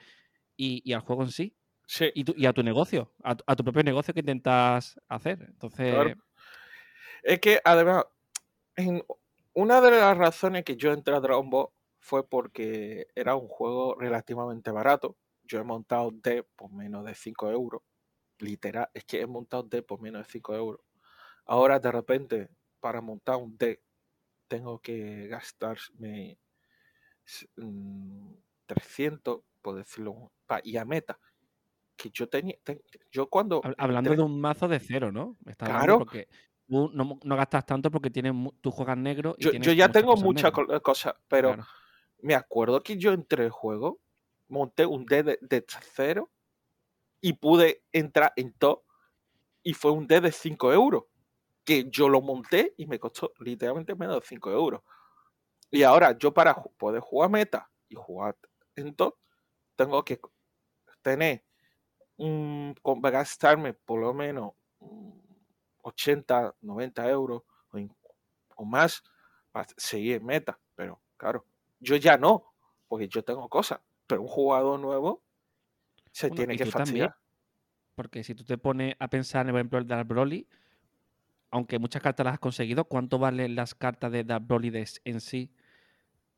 y, 0.57 0.93
al 0.93 1.01
juego 1.01 1.23
en 1.23 1.31
sí. 1.31 1.57
Sí. 1.87 2.11
Y, 2.15 2.47
a 2.47 2.53
tu 2.53 2.63
negocio, 2.63 3.13
a, 3.23 3.37
tu 3.37 3.63
propio 3.65 3.83
negocio 3.85 4.13
que 4.13 4.21
intentas 4.21 5.01
hacer. 5.09 5.43
Entonces. 5.49 6.17
Es 7.23 7.41
que 7.41 7.61
además, 7.65 8.05
una 9.55 9.81
de 9.81 9.91
las 9.93 10.19
razones 10.19 10.65
que 10.65 10.77
yo 10.77 10.93
entré 10.93 11.15
a 11.15 11.21
Dragon 11.21 11.49
Ball 11.49 11.69
fue 11.99 12.29
porque 12.29 13.09
era 13.15 13.37
un 13.37 13.49
juego 13.49 13.95
relativamente 13.99 14.71
barato. 14.71 15.17
Yo 15.45 15.61
he 15.61 15.65
montado 15.65 16.11
D 16.13 16.43
por 16.57 16.73
menos 16.73 17.05
de 17.05 17.15
5 17.15 17.51
euros. 17.51 17.83
Literal, 18.39 18.91
es 18.93 19.05
que 19.05 19.21
he 19.21 19.27
montado 19.27 19.63
D 19.63 19.83
por 19.83 20.01
menos 20.01 20.27
de 20.27 20.33
5 20.33 20.55
euros. 20.55 20.81
Ahora 21.47 21.79
de 21.79 21.93
repente, 21.93 22.49
para 22.81 23.01
montar 23.01 23.37
un 23.37 23.57
deck, 23.57 23.81
tengo 24.49 24.81
que 24.81 25.29
gastarme 25.29 26.39
300, 28.67 29.39
mm, 29.39 29.41
por 29.63 29.77
decirlo, 29.77 30.33
y 30.65 30.77
a 30.77 30.85
meta. 30.85 31.19
Que 31.97 32.11
yo 32.11 32.29
tenía, 32.29 32.57
yo 33.11 33.29
cuando... 33.29 33.63
Hablando 33.79 34.15
de 34.15 34.23
un 34.23 34.41
mazo 34.41 34.69
de 34.69 34.79
cero, 34.79 35.11
¿no? 35.11 35.37
claro. 35.57 35.99
Porque 35.99 36.29
tú 36.67 36.91
no, 36.93 37.37
gastas 37.37 37.65
tanto 37.65 37.91
porque 37.91 38.11
tienes, 38.11 38.35
tú 38.61 38.71
juegas 38.71 38.99
negro. 38.99 39.35
Y 39.39 39.45
yo, 39.45 39.53
yo 39.53 39.73
ya 39.73 39.91
tengo 39.91 40.17
muchas 40.17 40.53
cosas, 40.83 41.15
pero 41.29 41.57
me 42.21 42.35
acuerdo 42.35 42.83
que 42.83 42.99
yo 42.99 43.13
entré 43.13 43.45
el 43.45 43.51
juego, 43.51 44.01
monté 44.49 44.85
un 44.85 45.07
D 45.07 45.23
de, 45.23 45.39
de 45.41 45.65
cero 45.95 46.31
y 47.21 47.33
pude 47.33 47.85
entrar 47.93 48.33
en 48.37 48.53
top 48.53 48.83
y 49.63 49.75
fue 49.75 49.91
un 49.91 50.07
D 50.07 50.21
de 50.21 50.31
5 50.31 50.73
euros 50.73 51.05
que 51.65 51.91
yo 51.91 52.09
lo 52.09 52.21
monté 52.21 52.75
y 52.77 52.87
me 52.87 53.01
costó 53.01 53.33
literalmente 53.41 53.97
menos 53.97 54.21
de 54.21 54.27
5 54.27 54.51
euros. 54.53 54.83
Y 55.71 55.83
ahora 55.83 56.17
yo 56.17 56.33
para 56.33 56.55
poder 56.55 57.01
jugar 57.01 57.31
meta 57.31 57.69
y 57.89 57.97
jugar 57.97 58.37
en 58.77 58.95
top, 58.95 59.17
tengo 59.75 60.05
que 60.05 60.21
tener 61.03 61.45
un, 62.17 62.75
gastarme 63.03 63.75
por 63.75 64.01
lo 64.01 64.15
menos 64.15 64.53
80, 65.83 66.57
90 66.61 67.11
euros 67.11 67.43
o, 68.57 68.65
más 68.65 69.03
para 69.53 69.67
seguir 69.77 70.23
meta. 70.23 70.59
Pero 70.75 71.01
claro, 71.17 71.45
yo 71.79 71.97
ya 71.97 72.17
no, 72.17 72.55
porque 72.89 73.09
yo 73.09 73.23
tengo 73.23 73.49
cosas. 73.49 73.81
Pero 74.07 74.23
un 74.23 74.29
jugador 74.29 74.79
nuevo 74.81 75.23
se 76.13 76.31
tiene 76.31 76.57
que 76.57 76.67
fastidiar. 76.67 77.17
porque 77.95 78.25
si 78.25 78.35
tú 78.35 78.45
te 78.45 78.57
pones 78.57 78.95
a 78.99 79.09
pensar, 79.09 79.47
por 79.47 79.57
ejemplo, 79.57 79.79
el 79.79 79.87
de 79.87 80.03
Broly, 80.05 80.49
aunque 81.51 81.79
muchas 81.79 82.03
cartas 82.03 82.25
las 82.25 82.35
has 82.35 82.41
conseguido, 82.41 82.85
¿cuánto 82.85 83.19
valen 83.19 83.55
las 83.55 83.75
cartas 83.75 84.13
de 84.13 84.25
Dark 84.25 84.47
Broly 84.47 84.85
en 85.05 85.21
sí? 85.21 85.53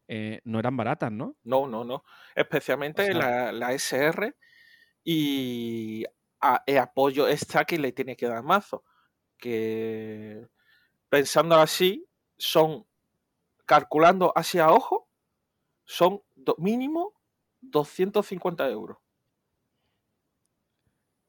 eh, 0.08 0.40
no 0.44 0.58
eran 0.58 0.76
baratas, 0.76 1.12
¿no? 1.12 1.36
No, 1.44 1.68
no, 1.68 1.84
no. 1.84 2.02
Especialmente 2.34 3.12
la, 3.12 3.52
la, 3.52 3.72
SR 3.72 4.34
y 5.10 6.04
el 6.66 6.78
apoyo 6.78 7.28
extra 7.28 7.64
que 7.64 7.78
le 7.78 7.92
tiene 7.92 8.14
que 8.14 8.28
dar 8.28 8.42
mazo. 8.42 8.84
Que 9.38 10.46
pensando 11.08 11.54
así, 11.54 12.06
son, 12.36 12.86
calculando 13.64 14.34
hacia 14.36 14.70
ojo, 14.70 15.08
son 15.86 16.20
mínimo 16.58 17.14
250 17.62 18.68
euros. 18.68 18.98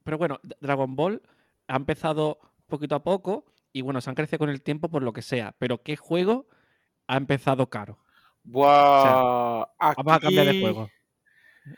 Pero 0.04 0.18
bueno, 0.18 0.42
Dragon 0.60 0.98
Ball 0.98 1.22
ha 1.68 1.78
empezado 1.78 2.38
poquito 2.68 2.96
a 2.96 3.04
poco 3.04 3.46
y 3.72 3.80
bueno, 3.80 4.02
se 4.02 4.10
han 4.10 4.16
crecido 4.18 4.40
con 4.40 4.50
el 4.50 4.62
tiempo 4.62 4.90
por 4.90 5.04
lo 5.04 5.14
que 5.14 5.22
sea. 5.22 5.56
Pero 5.58 5.84
¿qué 5.84 5.96
juego 5.96 6.48
ha 7.08 7.16
empezado 7.16 7.70
caro? 7.70 7.98
Buah, 8.44 9.68
Vamos 9.80 10.14
a 10.14 10.20
cambiar 10.20 10.48
de 10.48 10.60
juego. 10.60 10.90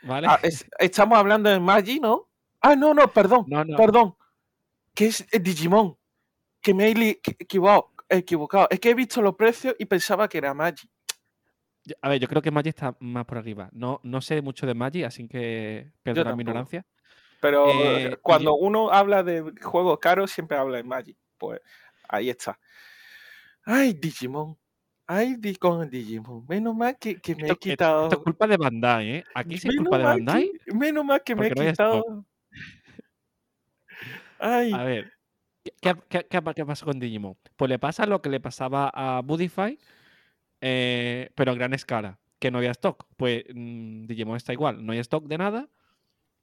¿Vale? 0.02 0.26
Ah, 0.28 0.40
estamos 0.78 1.18
hablando 1.18 1.50
de 1.50 1.60
Magi, 1.60 2.00
¿no? 2.00 2.28
Ah, 2.60 2.76
no, 2.76 2.94
no, 2.94 3.08
perdón. 3.08 3.46
Perdón. 3.76 4.16
Que 4.94 5.06
es 5.06 5.26
Digimon. 5.40 5.96
Que 6.60 6.74
me 6.74 6.88
he 6.88 7.20
equivocado, 7.38 7.92
equivocado. 8.08 8.68
Es 8.70 8.78
que 8.78 8.90
he 8.90 8.94
visto 8.94 9.20
los 9.20 9.34
precios 9.34 9.74
y 9.78 9.86
pensaba 9.86 10.28
que 10.28 10.38
era 10.38 10.54
Magi. 10.54 10.88
A 12.00 12.08
ver, 12.08 12.20
yo 12.20 12.28
creo 12.28 12.42
que 12.42 12.52
Magi 12.52 12.68
está 12.68 12.96
más 13.00 13.24
por 13.24 13.38
arriba. 13.38 13.68
No, 13.72 14.00
no 14.04 14.20
sé 14.20 14.40
mucho 14.40 14.66
de 14.66 14.74
Magi, 14.74 15.02
así 15.02 15.26
que 15.26 15.92
perdona 16.02 16.36
mi 16.36 16.42
ignorancia. 16.42 16.86
Pero 17.40 17.68
eh, 17.68 18.18
cuando 18.22 18.54
uno 18.54 18.92
habla 18.92 19.24
de 19.24 19.52
juegos 19.60 19.98
caros, 19.98 20.30
siempre 20.30 20.56
habla 20.56 20.76
de 20.76 20.84
Magic. 20.84 21.16
Pues 21.36 21.60
ahí 22.08 22.30
está. 22.30 22.56
Ay, 23.64 23.94
Digimon. 23.94 24.56
Ay, 25.06 25.36
con 25.56 25.88
Digimon. 25.90 26.46
Menos 26.48 26.74
mal 26.74 26.96
que, 26.98 27.20
me 27.36 27.48
he 27.48 27.56
quitado. 27.56 28.04
Esto, 28.04 28.16
es 28.16 28.22
culpa 28.22 28.46
de 28.46 28.56
Bandai, 28.56 29.10
¿eh? 29.10 29.24
Aquí 29.34 29.58
sí 29.58 29.68
es 29.68 29.76
culpa 29.76 29.98
de 29.98 30.04
Bandai. 30.04 30.52
menos 30.74 31.04
mal 31.04 31.22
que 31.22 31.34
me 31.34 31.48
he 31.48 31.50
quitado. 31.52 32.24
Ay. 34.38 34.72
A 34.72 34.84
ver. 34.84 35.12
¿qué, 35.80 35.96
qué, 36.08 36.26
qué, 36.28 36.42
pasa 36.42 36.84
con 36.84 36.98
Digimon? 36.98 37.36
Pues 37.56 37.68
le 37.68 37.78
pasa 37.78 38.06
lo 38.06 38.22
que 38.22 38.30
le 38.30 38.40
pasaba 38.40 38.90
a 38.92 39.20
Budify, 39.22 39.78
eh, 40.60 41.30
pero 41.34 41.52
a 41.52 41.54
gran 41.54 41.74
escala, 41.74 42.18
que 42.38 42.50
no 42.50 42.58
había 42.58 42.72
stock. 42.72 43.06
Pues 43.16 43.44
mm, 43.54 44.06
Digimon 44.06 44.36
está 44.36 44.52
igual, 44.52 44.84
no 44.84 44.92
hay 44.92 44.98
stock 45.00 45.26
de 45.26 45.38
nada 45.38 45.68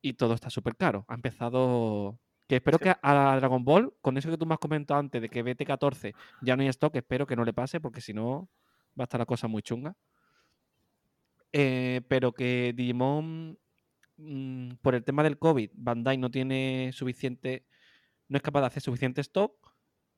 y 0.02 0.14
todo 0.14 0.34
está 0.34 0.50
súper 0.50 0.76
caro. 0.76 1.06
Ha 1.08 1.16
empezado. 1.16 2.20
Que 2.50 2.56
espero 2.56 2.80
que 2.80 2.92
a 3.00 3.36
Dragon 3.36 3.64
Ball, 3.64 3.94
con 4.02 4.18
eso 4.18 4.32
que 4.32 4.36
tú 4.36 4.48
me 4.48 4.56
has 4.56 4.60
comentado 4.60 5.00
antes 5.00 5.22
de 5.22 5.30
que 5.30 5.46
BT14 5.46 6.16
ya 6.42 6.56
no 6.56 6.64
hay 6.64 6.70
stock, 6.70 6.96
espero 6.96 7.28
que 7.28 7.36
no 7.36 7.46
le 7.46 7.54
pase, 7.54 7.80
porque 7.80 8.02
si 8.02 8.12
no 8.12 8.50
va 9.00 9.04
a 9.04 9.06
estar 9.06 9.20
la 9.20 9.28
cosa 9.28 9.48
muy 9.48 9.62
chunga. 9.62 9.96
Eh, 11.54 12.02
pero 12.08 12.32
que 12.34 12.74
Digimon, 12.76 13.60
mm, 14.18 14.72
por 14.82 14.96
el 14.96 15.04
tema 15.04 15.22
del 15.22 15.38
COVID, 15.38 15.70
Bandai 15.76 16.18
no 16.18 16.32
tiene 16.32 16.90
suficiente, 16.92 17.68
no 18.28 18.38
es 18.38 18.42
capaz 18.42 18.62
de 18.62 18.68
hacer 18.68 18.82
suficiente 18.82 19.22
stock. 19.22 19.76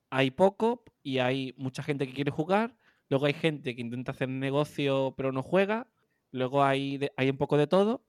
Hay 0.08 0.30
poco 0.30 0.84
y 1.02 1.18
hay 1.18 1.54
mucha 1.58 1.82
gente 1.82 2.06
que 2.06 2.14
quiere 2.14 2.30
jugar. 2.30 2.74
Luego 3.10 3.26
hay 3.26 3.34
gente 3.34 3.76
que 3.76 3.82
intenta 3.82 4.12
hacer 4.12 4.30
negocio 4.30 5.12
pero 5.18 5.32
no 5.32 5.42
juega. 5.42 5.86
Luego 6.30 6.64
hay, 6.64 6.98
hay 7.18 7.28
un 7.28 7.36
poco 7.36 7.58
de 7.58 7.66
todo 7.66 8.06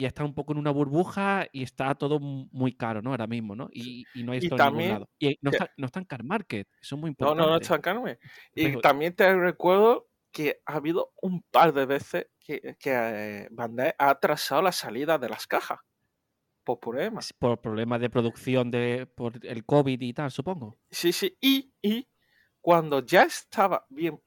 y 0.00 0.06
está 0.06 0.24
un 0.24 0.32
poco 0.32 0.52
en 0.52 0.58
una 0.58 0.70
burbuja 0.70 1.46
y 1.52 1.62
está 1.62 1.94
todo 1.94 2.18
muy 2.20 2.72
caro, 2.72 3.02
¿no? 3.02 3.10
Ahora 3.10 3.26
mismo, 3.26 3.54
¿no? 3.54 3.68
Y, 3.70 4.06
no 4.14 4.32
hay 4.32 4.38
esto 4.38 4.56
en 4.56 4.72
ningún 4.72 4.88
lado. 4.88 5.10
Y 5.18 5.38
no 5.42 5.50
está, 5.50 5.70
no 5.76 5.86
está 5.86 6.00
en 6.00 6.06
Car 6.06 6.24
Market, 6.24 6.66
eso 6.80 6.94
es 6.94 7.00
muy 7.00 7.08
importante. 7.10 7.38
No, 7.38 7.46
no, 7.46 7.52
no 7.52 7.60
está 7.60 7.74
en 7.74 7.82
Car 7.82 8.18
Y 8.54 8.80
también 8.80 9.14
te 9.14 9.30
recuerdo 9.34 10.08
que 10.32 10.62
ha 10.64 10.76
habido 10.76 11.12
un 11.20 11.42
par 11.42 11.74
de 11.74 11.84
veces 11.84 12.28
que, 12.40 12.76
que 12.78 12.92
eh, 12.94 13.48
Bandai 13.50 13.92
ha 13.98 14.08
atrasado 14.08 14.62
la 14.62 14.72
salida 14.72 15.18
de 15.18 15.28
las 15.28 15.46
cajas 15.46 15.80
por 16.64 16.80
problemas. 16.80 17.34
Por 17.34 17.60
problemas 17.60 18.00
de 18.00 18.08
producción 18.08 18.70
de, 18.70 19.06
por 19.06 19.44
el 19.44 19.66
COVID 19.66 20.00
y 20.00 20.14
tal, 20.14 20.30
supongo. 20.30 20.78
Sí, 20.90 21.12
sí. 21.12 21.36
Y, 21.42 21.74
y 21.82 22.08
cuando 22.62 23.04
ya 23.04 23.24
estaba 23.24 23.84
bien 23.90 24.18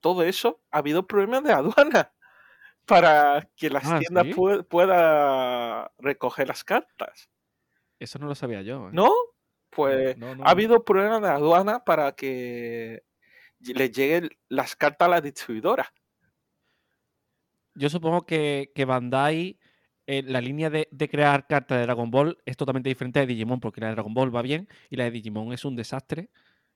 todo 0.00 0.22
eso, 0.24 0.62
ha 0.70 0.78
habido 0.78 1.06
problemas 1.06 1.42
de 1.44 1.52
aduana 1.54 2.12
para 2.86 3.48
que 3.56 3.68
las 3.68 3.84
ah, 3.84 3.98
tiendas 3.98 4.26
pueda 4.68 5.92
recoger 5.98 6.48
las 6.48 6.64
cartas. 6.64 7.28
Eso 7.98 8.18
no 8.18 8.26
lo 8.26 8.34
sabía 8.34 8.62
yo. 8.62 8.88
¿eh? 8.88 8.90
¿No? 8.92 9.12
Pues 9.70 10.16
ha 10.20 10.50
habido 10.50 10.84
problemas 10.84 11.20
de 11.20 11.28
aduana 11.28 11.84
para 11.84 12.12
que 12.12 13.02
le 13.60 13.90
lleguen 13.90 14.30
las 14.48 14.76
cartas 14.76 15.06
a 15.06 15.10
la 15.10 15.20
distribuidora. 15.20 15.92
Yo 17.74 17.90
supongo 17.90 18.24
que, 18.24 18.72
que 18.74 18.84
Bandai, 18.86 19.58
eh, 20.06 20.22
la 20.22 20.40
línea 20.40 20.70
de, 20.70 20.88
crear 21.10 21.46
cartas 21.46 21.78
de 21.78 21.82
Dragon 21.82 22.10
Ball 22.10 22.38
es 22.46 22.56
totalmente 22.56 22.88
diferente 22.88 23.20
de 23.20 23.26
Digimon, 23.26 23.60
porque 23.60 23.80
la 23.80 23.88
de 23.88 23.94
Dragon 23.94 24.14
Ball 24.14 24.34
va 24.34 24.40
bien 24.40 24.68
y 24.88 24.96
la 24.96 25.04
de 25.04 25.10
Digimon 25.10 25.52
es 25.52 25.64
un 25.64 25.76
desastre. 25.76 26.30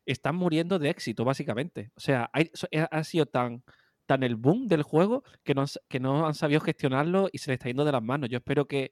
Están 0.05 0.35
muriendo 0.35 0.79
de 0.79 0.91
éxito, 0.91 1.25
básicamente. 1.25 1.91
O 1.95 2.01
sea, 2.01 2.31
ha 2.91 3.05
sido 3.05 3.27
tan 3.27 3.63
tan 4.11 4.25
el 4.25 4.35
boom 4.35 4.67
del 4.67 4.83
juego 4.83 5.23
que 5.45 5.55
no, 5.55 5.65
que 5.89 6.01
no 6.01 6.27
han 6.27 6.35
sabido 6.35 6.61
gestionarlo 6.61 7.29
y 7.31 7.39
se 7.39 7.49
le 7.49 7.55
está 7.55 7.69
yendo 7.69 7.85
de 7.85 7.93
las 7.93 8.03
manos. 8.03 8.29
Yo 8.29 8.39
espero 8.39 8.67
que, 8.67 8.91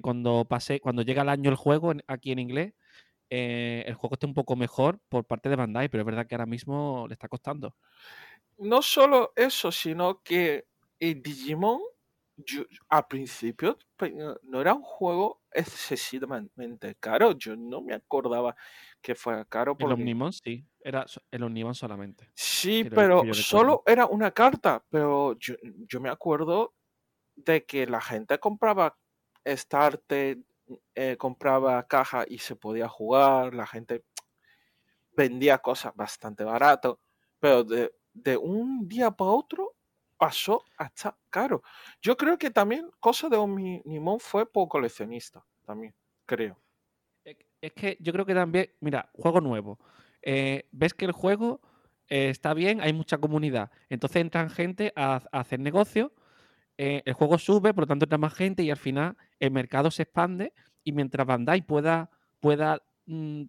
cuando 0.00 0.46
pase, 0.46 0.80
cuando 0.80 1.02
llegue 1.02 1.20
el 1.20 1.28
año 1.28 1.50
el 1.50 1.56
juego 1.56 1.92
aquí 2.06 2.32
en 2.32 2.38
inglés, 2.38 2.72
eh, 3.28 3.84
el 3.86 3.92
juego 3.92 4.14
esté 4.14 4.24
un 4.24 4.32
poco 4.32 4.56
mejor 4.56 5.00
por 5.10 5.26
parte 5.26 5.50
de 5.50 5.56
Bandai, 5.56 5.90
pero 5.90 6.00
es 6.00 6.06
verdad 6.06 6.26
que 6.26 6.34
ahora 6.34 6.46
mismo 6.46 7.04
le 7.08 7.12
está 7.12 7.28
costando. 7.28 7.76
No 8.56 8.80
solo 8.80 9.34
eso, 9.36 9.70
sino 9.70 10.22
que 10.22 10.64
el 10.98 11.20
Digimon 11.20 11.82
al 12.88 13.06
principio 13.06 13.78
pues, 13.96 14.12
no 14.42 14.60
era 14.60 14.74
un 14.74 14.82
juego 14.82 15.42
excesivamente 15.50 16.96
caro. 16.96 17.32
Yo 17.32 17.56
no 17.56 17.80
me 17.80 17.94
acordaba 17.94 18.56
que 19.00 19.14
fuera 19.14 19.44
caro. 19.44 19.76
Por 19.76 19.90
el 19.90 19.94
Omnimon 19.94 20.32
sí, 20.32 20.66
era 20.80 21.06
el 21.30 21.42
Omnimon 21.42 21.74
solamente. 21.74 22.30
Sí, 22.34 22.84
pero 22.84 23.32
solo 23.32 23.82
era 23.86 24.06
una 24.06 24.32
carta. 24.32 24.84
Pero 24.90 25.36
yo, 25.38 26.00
me 26.00 26.10
acuerdo 26.10 26.74
de 27.36 27.64
que 27.64 27.86
la 27.86 28.00
gente 28.00 28.38
compraba 28.38 28.96
Starte, 29.46 30.42
eh, 30.94 31.16
compraba 31.16 31.86
caja 31.86 32.24
y 32.26 32.38
se 32.38 32.56
podía 32.56 32.88
jugar. 32.88 33.54
La 33.54 33.66
gente 33.66 34.04
vendía 35.12 35.58
cosas 35.58 35.94
bastante 35.94 36.42
barato. 36.42 37.00
Pero 37.38 37.62
de, 37.62 37.94
de 38.12 38.36
un 38.36 38.88
día 38.88 39.10
para 39.10 39.30
otro 39.30 39.76
pasó 40.16 40.64
hasta 40.76 41.16
caro. 41.30 41.62
Yo 42.00 42.16
creo 42.16 42.38
que 42.38 42.50
también 42.50 42.90
cosa 43.00 43.28
de 43.28 43.36
Omnimon 43.36 44.20
fue 44.20 44.50
por 44.50 44.68
coleccionista, 44.68 45.44
también, 45.64 45.94
creo. 46.26 46.60
Es 47.60 47.72
que 47.72 47.96
yo 48.00 48.12
creo 48.12 48.26
que 48.26 48.34
también, 48.34 48.70
mira, 48.80 49.08
juego 49.14 49.40
nuevo. 49.40 49.78
Eh, 50.20 50.68
ves 50.70 50.92
que 50.92 51.06
el 51.06 51.12
juego 51.12 51.60
eh, 52.08 52.28
está 52.28 52.52
bien, 52.54 52.80
hay 52.80 52.92
mucha 52.92 53.18
comunidad. 53.18 53.70
Entonces 53.88 54.20
entran 54.20 54.50
gente 54.50 54.92
a, 54.96 55.22
hacer 55.32 55.60
negocio, 55.60 56.12
eh, 56.76 57.02
el 57.06 57.14
juego 57.14 57.38
sube, 57.38 57.72
por 57.72 57.82
lo 57.82 57.86
tanto 57.86 58.04
entra 58.04 58.18
más 58.18 58.34
gente 58.34 58.62
y 58.62 58.70
al 58.70 58.76
final 58.76 59.16
el 59.38 59.50
mercado 59.50 59.90
se 59.90 60.02
expande 60.02 60.52
y 60.82 60.92
mientras 60.92 61.26
Bandai 61.26 61.62
pueda, 61.62 62.10
pueda 62.40 62.82
mm, 63.06 63.44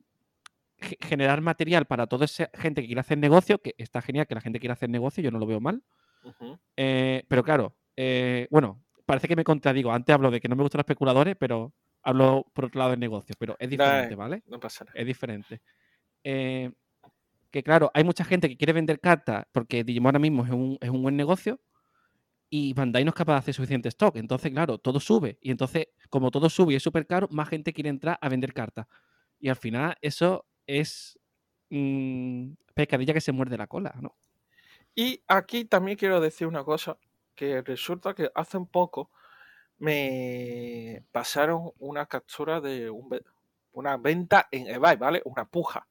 generar 1.01 1.41
material 1.41 1.85
para 1.85 2.07
toda 2.07 2.25
esa 2.25 2.49
gente 2.53 2.81
que 2.81 2.87
quiere 2.87 3.01
hacer 3.01 3.17
negocio, 3.17 3.61
que 3.61 3.75
está 3.77 4.01
genial 4.01 4.27
que 4.27 4.35
la 4.35 4.41
gente 4.41 4.59
quiera 4.59 4.73
hacer 4.73 4.89
negocio, 4.89 5.23
yo 5.23 5.31
no 5.31 5.39
lo 5.39 5.45
veo 5.45 5.59
mal, 5.59 5.83
eh, 6.77 7.23
pero 7.27 7.43
claro, 7.43 7.75
eh, 7.95 8.47
bueno, 8.49 8.83
parece 9.05 9.27
que 9.27 9.35
me 9.35 9.43
contradigo. 9.43 9.91
Antes 9.91 10.13
hablo 10.13 10.31
de 10.31 10.39
que 10.39 10.47
no 10.47 10.55
me 10.55 10.63
gustan 10.63 10.79
los 10.79 10.83
especuladores, 10.83 11.35
pero 11.39 11.73
hablo 12.03 12.45
por 12.53 12.65
otro 12.65 12.79
lado 12.79 12.91
del 12.91 12.99
negocio. 12.99 13.35
Pero 13.37 13.55
es 13.59 13.69
diferente, 13.69 14.15
¿vale? 14.15 14.43
No 14.47 14.59
pasa 14.59 14.85
nada. 14.85 14.99
Es 14.99 15.05
diferente. 15.05 15.61
Eh, 16.23 16.71
que 17.51 17.63
claro, 17.63 17.89
hay 17.93 18.03
mucha 18.03 18.25
gente 18.25 18.49
que 18.49 18.57
quiere 18.57 18.73
vender 18.73 18.99
cartas 18.99 19.45
porque 19.51 19.83
Digimon 19.83 20.09
ahora 20.09 20.19
mismo 20.19 20.43
es 20.43 20.51
un, 20.51 20.77
es 20.81 20.89
un 20.89 21.01
buen 21.01 21.15
negocio 21.15 21.61
y 22.49 22.73
Bandai 22.73 23.03
no 23.03 23.09
es 23.09 23.15
capaz 23.15 23.33
de 23.33 23.39
hacer 23.39 23.53
suficiente 23.53 23.89
stock. 23.89 24.15
Entonces, 24.17 24.51
claro, 24.51 24.77
todo 24.77 24.99
sube. 24.99 25.37
Y 25.41 25.51
entonces, 25.51 25.87
como 26.09 26.31
todo 26.31 26.49
sube 26.49 26.73
y 26.73 26.75
es 26.75 26.83
súper 26.83 27.07
caro, 27.07 27.27
más 27.31 27.49
gente 27.49 27.73
quiere 27.73 27.89
entrar 27.89 28.17
a 28.21 28.29
vender 28.29 28.53
cartas. 28.53 28.87
Y 29.39 29.49
al 29.49 29.55
final, 29.55 29.95
eso 30.01 30.45
es 30.67 31.19
mmm, 31.69 32.53
pescadilla 32.73 33.13
que 33.13 33.21
se 33.21 33.31
muerde 33.31 33.57
la 33.57 33.67
cola, 33.67 33.95
¿no? 34.01 34.15
Y 34.95 35.21
aquí 35.27 35.65
también 35.65 35.97
quiero 35.97 36.21
decir 36.21 36.47
una 36.47 36.63
cosa, 36.63 36.97
que 37.35 37.61
resulta 37.61 38.15
que 38.15 38.31
hace 38.33 38.57
un 38.57 38.67
poco 38.67 39.11
me 39.77 41.03
pasaron 41.11 41.71
una 41.79 42.05
captura 42.05 42.61
de 42.61 42.89
una 43.73 43.97
venta 43.97 44.47
en 44.51 44.67
eBay, 44.67 44.95
¿vale? 44.95 45.21
Una 45.25 45.45
puja. 45.45 45.87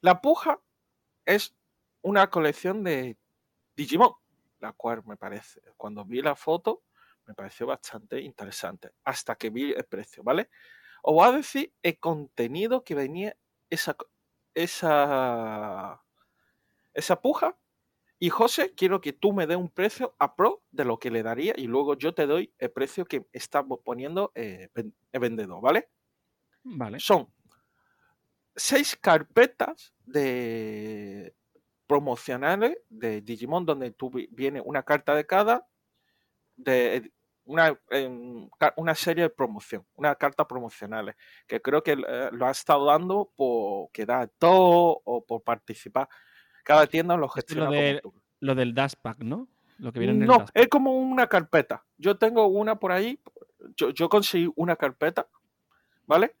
La 0.00 0.22
puja 0.22 0.58
es 1.26 1.54
una 2.00 2.30
colección 2.30 2.82
de 2.82 3.18
Digimon, 3.76 4.14
la 4.60 4.72
cual 4.72 5.02
me 5.04 5.18
parece, 5.18 5.60
cuando 5.76 6.04
vi 6.06 6.22
la 6.22 6.34
foto, 6.34 6.82
me 7.26 7.34
pareció 7.34 7.66
bastante 7.66 8.20
interesante, 8.20 8.92
hasta 9.04 9.36
que 9.36 9.50
vi 9.50 9.72
el 9.72 9.84
precio, 9.84 10.22
¿vale? 10.22 10.48
Os 11.02 11.12
voy 11.14 11.28
a 11.28 11.32
decir 11.32 11.74
el 11.82 11.98
contenido 11.98 12.84
que 12.84 12.94
venía 12.94 13.36
esa, 13.68 13.96
esa, 14.54 16.02
esa 16.94 17.20
puja 17.20 17.58
Y 18.24 18.30
José, 18.30 18.72
quiero 18.74 19.02
que 19.02 19.12
tú 19.12 19.34
me 19.34 19.46
des 19.46 19.58
un 19.58 19.68
precio 19.68 20.16
a 20.18 20.34
pro 20.34 20.62
de 20.70 20.86
lo 20.86 20.98
que 20.98 21.10
le 21.10 21.22
daría 21.22 21.52
y 21.58 21.66
luego 21.66 21.94
yo 21.94 22.14
te 22.14 22.26
doy 22.26 22.54
el 22.56 22.70
precio 22.70 23.04
que 23.04 23.26
está 23.34 23.62
poniendo 23.62 24.32
eh, 24.34 24.70
el 24.74 25.20
vendedor, 25.20 25.60
¿vale? 25.60 25.90
Vale. 26.62 27.00
Son 27.00 27.28
seis 28.56 28.96
carpetas 28.96 29.92
de 30.06 31.34
promocionales 31.86 32.78
de 32.88 33.20
Digimon 33.20 33.66
donde 33.66 33.90
tú 33.90 34.10
viene 34.30 34.62
una 34.62 34.84
carta 34.84 35.14
de 35.14 35.26
cada 35.26 35.68
de 36.56 37.12
una, 37.44 37.78
una 38.76 38.94
serie 38.94 39.24
de 39.24 39.28
promoción, 39.28 39.86
una 39.96 40.14
carta 40.14 40.48
promocionales, 40.48 41.14
que 41.46 41.60
creo 41.60 41.82
que 41.82 41.92
eh, 41.92 42.30
lo 42.32 42.46
ha 42.46 42.52
estado 42.52 42.86
dando 42.86 43.30
por 43.36 43.90
quedar 43.92 44.30
todo 44.38 45.02
o 45.04 45.26
por 45.26 45.42
participar. 45.42 46.08
Cada 46.64 46.86
tienda 46.88 47.16
lo 47.16 47.28
gestiona. 47.28 47.70
Lo, 47.70 48.12
lo 48.40 48.54
del 48.54 48.74
Dashpack, 48.74 49.18
¿no? 49.20 49.48
Lo 49.78 49.92
que 49.92 50.00
viene 50.00 50.26
no, 50.26 50.44
es 50.54 50.68
como 50.68 50.98
una 50.98 51.26
carpeta. 51.26 51.84
Yo 51.98 52.16
tengo 52.16 52.46
una 52.46 52.76
por 52.76 52.92
ahí, 52.92 53.20
yo, 53.76 53.90
yo 53.90 54.08
conseguí 54.08 54.50
una 54.56 54.76
carpeta, 54.76 55.28
¿vale? 56.06 56.36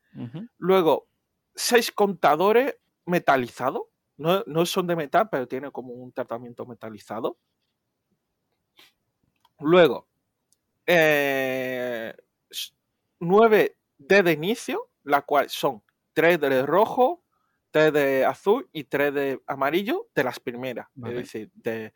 Luego, 0.58 1.06
seis 1.54 1.90
contadores 1.90 2.76
metalizados. 3.06 3.82
No, 4.16 4.44
no, 4.46 4.64
son 4.64 4.86
de 4.86 4.94
metal, 4.94 5.28
pero 5.28 5.48
tiene 5.48 5.72
como 5.72 5.92
un 5.92 6.12
tratamiento 6.12 6.64
metalizado. 6.66 7.36
Luego, 9.58 10.06
eh, 10.86 12.14
nueve 13.18 13.76
de 13.98 14.32
inicio, 14.32 14.88
la 15.02 15.22
cual 15.22 15.50
son 15.50 15.82
tres 16.12 16.38
de 16.38 16.64
rojo, 16.64 17.23
tres 17.74 17.92
de 17.92 18.24
azul 18.24 18.68
y 18.72 18.84
tres 18.84 19.12
de 19.12 19.42
amarillo 19.48 20.06
de 20.14 20.22
las 20.22 20.38
primeras. 20.38 20.86
Es 21.04 21.12
decir, 21.12 21.50
de, 21.54 21.92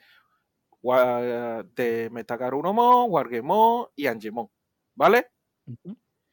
de 1.77 2.11
Metagarunomon, 2.11 3.07
Wargemon 3.09 3.87
y 3.95 4.09
Angemon. 4.09 4.51
¿Vale? 4.97 5.31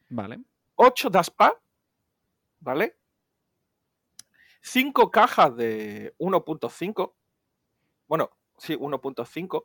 Vale. 0.08 0.40
8 0.74 1.10
Daspa, 1.10 1.62
¿vale? 2.58 2.96
5 4.62 5.12
cajas 5.12 5.54
de 5.54 6.12
1.5. 6.18 7.12
Bueno, 8.08 8.30
sí, 8.58 8.74
1.5 8.74 9.62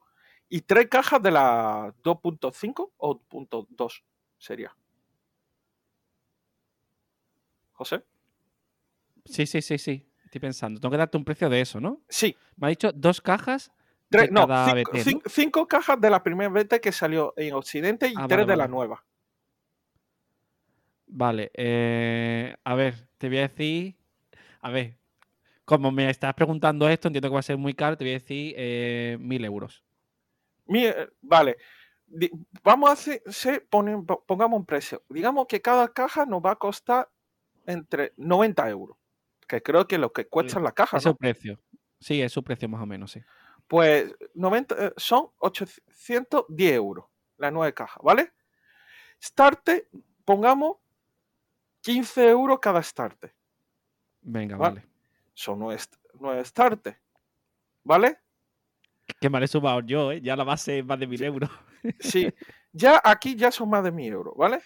y 0.49 0.61
tres 0.61 0.89
cajas 0.89 1.23
de 1.23 1.31
la 1.31 1.91
2.5 2.03 2.91
o 2.97 3.19
2.2 3.19 4.03
sería. 4.37 4.77
José. 7.71 8.03
Sí, 9.25 9.45
sí, 9.45 9.61
sí, 9.61 9.77
sí. 9.77 10.07
Estoy 10.25 10.41
pensando. 10.41 10.79
Tengo 10.79 10.91
que 10.91 10.97
darte 10.97 11.17
un 11.17 11.25
precio 11.25 11.49
de 11.49 11.61
eso, 11.61 11.79
¿no? 11.79 12.01
Sí. 12.09 12.35
Me 12.55 12.67
ha 12.67 12.69
dicho 12.69 12.91
dos 12.91 13.21
cajas. 13.21 13.71
Tres, 14.09 14.29
no, 14.29 14.45
cinco, 15.27 15.67
cajas 15.67 15.99
de 16.01 16.09
la 16.09 16.21
primera 16.21 16.49
BT 16.49 16.81
que 16.81 16.91
salió 16.91 17.33
en 17.37 17.53
Occidente 17.53 18.09
y 18.09 18.13
ah, 18.17 18.27
tres 18.27 18.45
de 18.45 18.57
la 18.57 18.67
nueva. 18.67 19.05
Vale. 21.07 21.49
Eh, 21.53 22.53
a 22.63 22.75
ver, 22.75 23.07
te 23.17 23.29
voy 23.29 23.37
a 23.37 23.47
decir. 23.47 23.95
A 24.59 24.69
ver, 24.69 24.97
como 25.63 25.91
me 25.91 26.09
estás 26.09 26.33
preguntando 26.33 26.89
esto, 26.89 27.07
entiendo 27.07 27.29
que 27.29 27.33
va 27.33 27.39
a 27.39 27.43
ser 27.43 27.57
muy 27.57 27.73
caro, 27.73 27.97
te 27.97 28.03
voy 28.03 28.11
a 28.11 28.19
decir 28.19 28.53
eh, 28.57 29.17
mil 29.19 29.45
euros 29.45 29.83
vale, 31.21 31.57
vamos 32.63 32.89
a 32.89 32.93
hacer, 32.93 33.67
pongamos 33.69 34.59
un 34.59 34.65
precio. 34.65 35.03
Digamos 35.09 35.47
que 35.47 35.61
cada 35.61 35.91
caja 35.91 36.25
nos 36.25 36.41
va 36.41 36.51
a 36.51 36.55
costar 36.55 37.09
entre 37.65 38.13
90 38.17 38.69
euros, 38.69 38.97
que 39.51 39.61
creo 39.61 39.85
que 39.85 39.97
lo 39.97 40.13
que 40.13 40.27
cuesta 40.27 40.61
la 40.61 40.71
caja. 40.71 40.97
Es 40.97 41.03
su 41.03 41.15
precio. 41.15 41.59
Sí, 41.99 42.21
es 42.21 42.31
su 42.31 42.41
precio 42.41 42.69
más 42.69 42.81
o 42.81 42.85
menos, 42.85 43.11
sí. 43.11 43.21
Pues 43.67 44.15
90, 44.33 44.75
eh, 44.87 44.93
son 44.95 45.27
810 45.39 46.73
euros 46.73 47.05
la 47.37 47.51
nueva 47.51 47.71
caja, 47.73 47.99
¿vale? 48.01 48.31
Starte, 49.21 49.89
pongamos 50.23 50.77
15 51.81 52.29
euros 52.29 52.59
cada 52.59 52.81
starte. 52.81 53.35
Venga, 54.21 54.55
vale. 54.55 54.85
Son 55.33 55.59
nueve, 55.59 56.45
starte, 56.45 56.99
¿vale? 57.83 58.19
Que 59.19 59.29
me 59.29 59.43
he 59.43 59.47
sumado 59.47 59.81
yo, 59.81 60.11
¿eh? 60.11 60.21
Ya 60.21 60.35
la 60.35 60.43
base 60.43 60.79
es 60.79 60.85
más 60.85 60.99
de 60.99 61.07
mil 61.07 61.21
euros. 61.21 61.49
Sí, 61.99 62.31
ya 62.71 63.01
aquí 63.03 63.35
ya 63.35 63.51
son 63.51 63.69
más 63.69 63.83
de 63.83 63.91
mil 63.91 64.13
euros, 64.13 64.35
¿vale? 64.37 64.61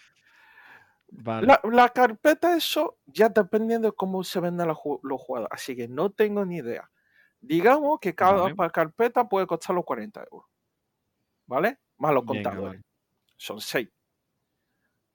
Vale. 1.18 1.48
La, 1.72 1.90
carpeta, 1.90 2.56
eso, 2.56 2.98
ya 3.06 3.30
dependiendo 3.30 3.90
de 3.90 3.96
cómo 3.96 4.24
se 4.24 4.40
venden 4.40 4.68
los, 4.68 4.78
juegos. 4.78 5.48
Así 5.50 5.76
que 5.76 5.88
no 5.88 6.12
tengo 6.12 6.46
ni 6.46 6.58
idea. 6.58 6.90
Digamos 7.40 8.00
que 8.00 8.14
cada 8.14 8.54
carpeta 8.70 9.28
puede 9.28 9.48
costar 9.48 9.76
los 9.76 9.86
40 9.86 10.26
euros. 10.32 10.50
¿Vale? 11.46 11.80
Más 11.98 12.14
los 12.14 12.26
contadores. 12.26 12.82
Son 13.38 13.62
6. 13.62 13.90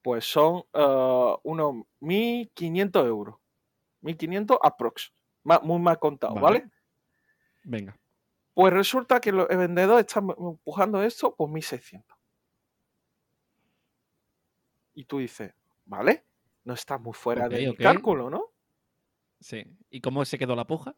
Pues 0.03 0.25
son 0.25 0.63
uh, 0.73 1.37
unos 1.43 1.85
1.500 2.01 3.07
euros. 3.07 3.37
1.500 4.03 4.59
aprox. 4.63 5.13
muy 5.63 5.79
mal 5.81 5.99
contado, 5.99 6.35
¿vale? 6.35 6.71
Venga. 7.63 7.99
Pues 8.55 8.73
resulta 8.73 9.21
que 9.21 9.31
el 9.31 9.47
vendedor 9.47 10.01
está 10.01 10.21
empujando 10.21 11.03
esto 11.03 11.35
por 11.35 11.51
1600. 11.51 12.17
Y 14.95 15.05
tú 15.05 15.19
dices, 15.19 15.53
vale, 15.91 16.25
no 16.65 16.75
está 16.75 16.99
muy 16.99 17.13
fuera 17.13 17.49
del 17.49 17.77
cálculo, 17.77 18.31
¿no? 18.31 18.53
Sí. 19.41 19.65
¿Y 19.91 20.01
cómo 20.01 20.25
se 20.25 20.39
quedó 20.39 20.55
la 20.57 20.67
puja? 20.67 20.95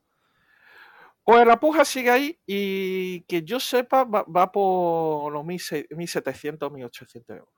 Pues 1.24 1.46
la 1.46 1.58
puja 1.58 1.84
sigue 1.84 2.10
ahí 2.10 2.40
y 2.46 3.20
que 3.22 3.42
yo 3.42 3.60
sepa 3.60 4.04
va, 4.04 4.52
por 4.52 5.32
los 5.32 5.44
1700, 5.44 6.72
1800 6.72 7.36
euros. 7.36 7.54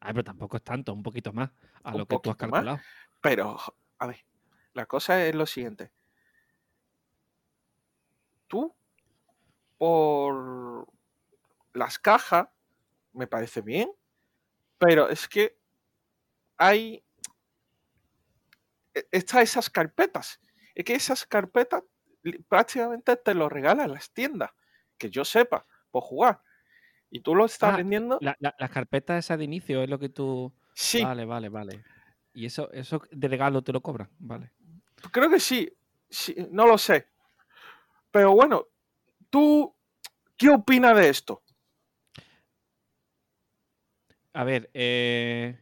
Ah, 0.00 0.12
pero 0.12 0.24
tampoco 0.24 0.56
es 0.56 0.62
tanto, 0.62 0.92
un 0.92 1.02
poquito 1.02 1.32
más 1.32 1.50
a 1.82 1.94
lo 1.94 2.06
que 2.06 2.18
tú 2.20 2.30
has 2.30 2.36
calculado. 2.36 2.80
Pero, 3.20 3.56
a 3.98 4.06
ver, 4.06 4.24
la 4.72 4.86
cosa 4.86 5.24
es 5.26 5.34
lo 5.34 5.46
siguiente 5.46 5.92
tú 8.46 8.74
por 9.78 10.86
las 11.72 11.98
cajas 11.98 12.48
me 13.12 13.26
parece 13.26 13.60
bien, 13.60 13.90
pero 14.78 15.08
es 15.08 15.28
que 15.28 15.58
hay 16.56 17.04
e, 18.94 19.06
está 19.10 19.42
esas 19.42 19.70
carpetas. 19.70 20.40
Es 20.74 20.84
que 20.84 20.94
esas 20.94 21.24
carpetas 21.26 21.82
prácticamente 22.48 23.16
te 23.16 23.34
lo 23.34 23.48
regalan 23.48 23.92
las 23.92 24.10
tiendas, 24.12 24.50
que 24.98 25.10
yo 25.10 25.24
sepa, 25.24 25.64
por 25.90 26.02
jugar. 26.02 26.40
Y 27.10 27.20
tú 27.20 27.34
lo 27.34 27.44
estás 27.44 27.74
ah, 27.74 27.76
vendiendo. 27.76 28.18
las 28.20 28.70
carpetas 28.70 29.24
esas 29.24 29.38
de 29.38 29.44
inicio 29.44 29.82
es 29.82 29.88
lo 29.88 29.98
que 29.98 30.08
tú. 30.08 30.52
Sí. 30.74 31.02
Vale, 31.02 31.24
vale, 31.24 31.48
vale. 31.48 31.84
Y 32.34 32.46
eso, 32.46 32.70
eso 32.72 33.00
de 33.10 33.28
regalo 33.28 33.62
te 33.62 33.72
lo 33.72 33.80
cobran, 33.80 34.10
vale. 34.18 34.52
Creo 35.12 35.30
que 35.30 35.40
sí. 35.40 35.72
sí 36.10 36.34
no 36.50 36.66
lo 36.66 36.76
sé. 36.76 37.08
Pero 38.10 38.32
bueno, 38.32 38.66
¿tú 39.30 39.74
qué 40.36 40.50
opinas 40.50 40.96
de 40.96 41.08
esto? 41.08 41.42
A 44.32 44.44
ver, 44.44 44.70
eh, 44.74 45.58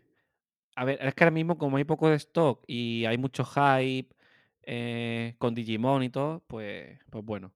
a 0.77 0.85
ver, 0.85 0.99
es 1.01 1.15
que 1.15 1.25
ahora 1.25 1.31
mismo 1.31 1.59
como 1.59 1.77
hay 1.77 1.85
poco 1.85 2.09
de 2.09 2.17
stock 2.17 2.65
y 2.67 3.05
hay 3.05 3.19
mucho 3.19 3.45
hype 3.45 4.15
eh, 4.63 5.35
con 5.39 5.55
Digimon 5.55 6.03
y 6.03 6.11
todo, 6.11 6.45
pues, 6.47 6.99
pues 7.11 7.25
bueno. 7.25 7.53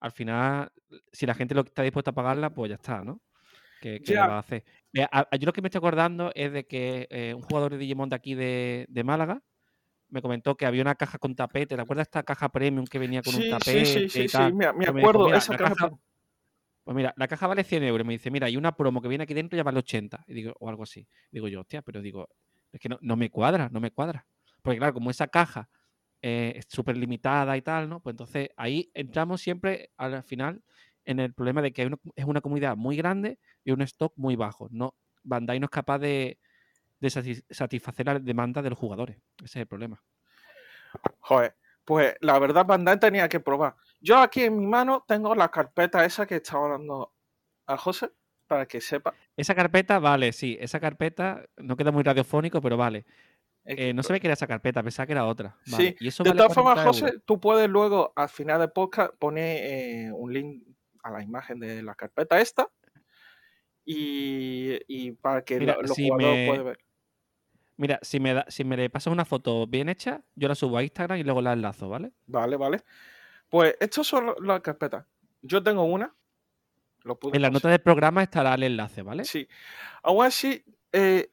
Al 0.00 0.12
final, 0.12 0.72
si 1.12 1.26
la 1.26 1.34
gente 1.34 1.54
lo 1.54 1.60
está 1.60 1.82
dispuesta 1.82 2.10
a 2.10 2.14
pagarla, 2.14 2.50
pues 2.50 2.70
ya 2.70 2.74
está, 2.74 3.04
¿no? 3.04 3.20
¿Qué, 3.80 4.00
va 4.16 4.36
a 4.36 4.38
hacer? 4.38 4.64
yo 4.92 5.46
lo 5.46 5.52
que 5.52 5.60
me 5.60 5.66
estoy 5.66 5.78
acordando 5.78 6.30
es 6.36 6.52
de 6.52 6.66
que 6.66 7.08
eh, 7.10 7.34
un 7.34 7.42
jugador 7.42 7.72
de 7.72 7.78
Digimon 7.78 8.08
de 8.08 8.16
aquí 8.16 8.34
de, 8.34 8.86
de 8.88 9.04
Málaga, 9.04 9.42
me 10.12 10.20
comentó 10.20 10.56
que 10.56 10.66
había 10.66 10.82
una 10.82 10.94
caja 10.94 11.18
con 11.18 11.34
tapete. 11.34 11.74
¿Te 11.74 11.80
acuerdas 11.80 12.06
esta 12.06 12.22
caja 12.22 12.50
premium 12.50 12.84
que 12.86 12.98
venía 12.98 13.22
con 13.22 13.34
un 13.34 13.48
tapete? 13.48 13.84
Sí, 13.84 14.08
sí, 14.08 14.28
sí, 14.28 14.52
me, 14.52 14.66
acuerdo. 14.66 15.32
esa 15.34 15.56
caja, 15.56 15.90
Pues 16.84 16.96
mira, 16.96 17.14
la 17.16 17.28
caja 17.28 17.46
vale 17.46 17.64
100 17.64 17.84
euros. 17.84 18.06
Me 18.06 18.14
dice, 18.14 18.30
mira, 18.30 18.46
hay 18.46 18.56
una 18.56 18.76
promo 18.76 19.00
que 19.00 19.08
viene 19.08 19.24
aquí 19.24 19.34
dentro 19.34 19.56
y 19.56 19.58
ya 19.58 19.62
vale 19.62 19.78
80. 19.78 20.24
Y 20.26 20.34
digo, 20.34 20.54
o 20.58 20.68
algo 20.68 20.82
así. 20.82 21.06
Digo 21.30 21.48
yo, 21.48 21.60
hostia, 21.60 21.82
pero 21.82 22.02
digo, 22.02 22.28
es 22.72 22.80
que 22.80 22.88
no, 22.88 23.16
me 23.16 23.30
cuadra, 23.30 23.68
no 23.70 23.80
me 23.80 23.90
cuadra. 23.90 24.26
Porque 24.62 24.78
claro, 24.78 24.94
como 24.94 25.10
esa 25.10 25.28
caja 25.28 25.68
eh, 26.20 26.54
es 26.56 26.66
súper 26.68 26.96
limitada 26.96 27.56
y 27.56 27.62
tal, 27.62 27.88
¿no? 27.88 28.00
Pues 28.00 28.14
entonces 28.14 28.50
ahí 28.56 28.90
entramos 28.94 29.40
siempre 29.40 29.90
al 29.96 30.22
final 30.22 30.62
en 31.04 31.20
el 31.20 31.34
problema 31.34 31.62
de 31.62 31.72
que 31.72 31.90
es 32.14 32.24
una 32.24 32.40
comunidad 32.40 32.76
muy 32.76 32.96
grande 32.96 33.38
y 33.64 33.72
un 33.72 33.82
stock 33.82 34.12
muy 34.16 34.36
bajo. 34.36 34.68
No, 34.70 34.94
Bandai 35.22 35.60
no 35.60 35.66
es 35.66 35.70
capaz 35.70 35.98
de, 35.98 36.38
de 37.00 37.10
satisfacer 37.50 38.06
la 38.06 38.18
demanda 38.18 38.62
de 38.62 38.70
los 38.70 38.78
jugadores. 38.78 39.18
Ese 39.38 39.44
es 39.44 39.56
el 39.56 39.66
problema. 39.66 40.02
Joder, 41.20 41.56
pues 41.84 42.14
la 42.20 42.38
verdad 42.38 42.64
Bandai 42.64 42.98
tenía 42.98 43.28
que 43.28 43.40
probar. 43.40 43.74
Yo 44.02 44.18
aquí 44.18 44.42
en 44.42 44.58
mi 44.58 44.66
mano 44.66 45.04
tengo 45.06 45.34
la 45.34 45.48
carpeta 45.50 46.04
esa 46.04 46.26
que 46.26 46.36
estaba 46.36 46.64
hablando 46.64 47.12
a 47.66 47.76
José, 47.76 48.10
para 48.48 48.66
que 48.66 48.80
sepa. 48.80 49.14
Esa 49.36 49.54
carpeta, 49.54 49.98
vale, 49.98 50.32
sí, 50.32 50.58
esa 50.60 50.80
carpeta 50.80 51.44
no 51.56 51.76
queda 51.76 51.92
muy 51.92 52.02
radiofónico, 52.02 52.60
pero 52.60 52.76
vale. 52.76 53.06
Eh, 53.64 53.94
no 53.94 54.02
se 54.02 54.12
ve 54.12 54.20
que 54.20 54.26
era 54.26 54.34
esa 54.34 54.48
carpeta, 54.48 54.82
pensaba 54.82 55.06
que 55.06 55.12
era 55.12 55.24
otra. 55.24 55.56
Sí, 55.64 55.96
y 56.00 56.08
eso 56.08 56.24
de 56.24 56.32
todas 56.32 56.52
formas, 56.52 56.84
José, 56.84 57.20
tú 57.24 57.40
puedes 57.40 57.70
luego 57.70 58.12
al 58.16 58.28
final 58.28 58.58
del 58.58 58.72
podcast 58.72 59.14
poner 59.18 59.58
eh, 59.62 60.12
un 60.12 60.32
link 60.32 60.64
a 61.04 61.12
la 61.12 61.22
imagen 61.22 61.60
de 61.60 61.82
la 61.82 61.94
carpeta 61.94 62.40
esta 62.40 62.68
y, 63.84 65.12
para 65.12 65.44
que 65.44 65.60
los 65.60 65.92
jugadores 65.92 66.48
puedan 66.48 66.64
ver. 66.64 66.78
Mira, 67.76 67.98
si 68.02 68.20
me, 68.20 68.34
da, 68.34 68.44
si 68.48 68.64
me 68.64 68.76
le 68.76 68.90
pasas 68.90 69.12
una 69.12 69.24
foto 69.24 69.66
bien 69.66 69.88
hecha, 69.88 70.22
yo 70.34 70.48
la 70.48 70.54
subo 70.54 70.76
a 70.76 70.82
Instagram 70.82 71.18
y 71.18 71.24
luego 71.24 71.40
la 71.40 71.52
enlazo, 71.52 71.88
¿vale? 71.88 72.12
Vale, 72.26 72.56
vale. 72.56 72.78
Pues 73.52 73.76
estas 73.80 74.06
son 74.06 74.34
las 74.40 74.62
carpetas. 74.62 75.04
Yo 75.42 75.62
tengo 75.62 75.84
una. 75.84 76.16
en 77.34 77.42
la 77.42 77.50
nota 77.50 77.68
del 77.68 77.82
programa 77.82 78.22
estará 78.22 78.54
el 78.54 78.62
enlace, 78.62 79.02
¿vale? 79.02 79.26
Sí. 79.26 79.46
Aún 80.02 80.24
así, 80.24 80.64
eh, 80.90 81.28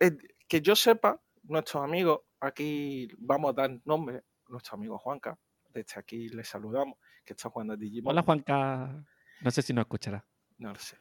que 0.46 0.60
yo 0.60 0.76
sepa, 0.76 1.22
nuestros 1.44 1.82
amigos, 1.82 2.20
aquí 2.42 3.08
vamos 3.20 3.52
a 3.52 3.62
dar 3.62 3.80
nombre, 3.86 4.26
nuestro 4.50 4.76
amigo 4.76 4.98
Juanca, 4.98 5.40
desde 5.70 5.98
aquí 5.98 6.28
le 6.28 6.44
saludamos, 6.44 6.98
que 7.24 7.32
está 7.32 7.50
jugando 7.50 7.76
a 7.76 7.78
Digimon. 7.78 8.12
Hola 8.12 8.24
Juanca, 8.24 9.02
no 9.40 9.52
sé 9.52 9.62
si 9.62 9.72
nos 9.72 9.84
escuchará. 9.84 10.26
No 10.58 10.74
lo 10.74 10.80
sé. 10.80 10.98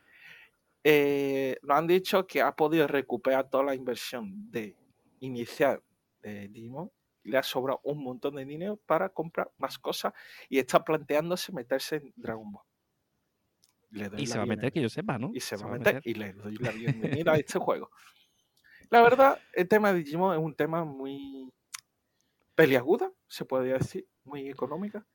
Eh, 0.84 1.58
nos 1.62 1.78
han 1.78 1.88
dicho 1.88 2.28
que 2.28 2.40
ha 2.40 2.54
podido 2.54 2.86
recuperar 2.86 3.50
toda 3.50 3.64
la 3.64 3.74
inversión 3.74 4.52
de 4.52 4.76
inicial 5.18 5.82
de 6.22 6.46
Digimon, 6.46 6.92
le 7.24 7.38
ha 7.38 7.42
sobrado 7.42 7.80
un 7.84 8.02
montón 8.02 8.36
de 8.36 8.44
dinero 8.44 8.76
para 8.86 9.08
comprar 9.08 9.50
más 9.58 9.78
cosas 9.78 10.12
y 10.48 10.58
está 10.58 10.84
planteándose 10.84 11.52
meterse 11.52 11.96
en 11.96 12.12
Dragon 12.16 12.52
Ball. 12.52 12.64
y 14.16 14.26
se 14.26 14.36
va 14.36 14.44
a 14.44 14.46
meter, 14.46 14.72
que 14.72 14.82
yo 14.82 14.88
sepa, 14.88 15.18
¿no? 15.18 15.30
Y 15.34 15.40
se, 15.40 15.56
va, 15.56 15.66
a 15.66 15.78
meter, 15.78 16.02
y 16.04 16.14
le 16.14 16.32
doy 16.32 16.56
la 16.56 16.70
bienvenida 17.22 17.32
a 17.32 17.36
este 17.36 17.58
juego. 17.58 17.90
La 18.90 19.02
verdad, 19.02 19.38
el 19.52 19.68
tema 19.68 19.92
de 19.92 19.98
Digimon 19.98 20.34
es 20.34 20.42
un 20.42 20.54
tema 20.54 20.84
muy 20.84 21.52
peliaguda, 22.54 23.12
se 23.26 23.44
podría 23.44 23.74
decir, 23.74 24.06
muy 24.24 24.48
económica. 24.48 25.06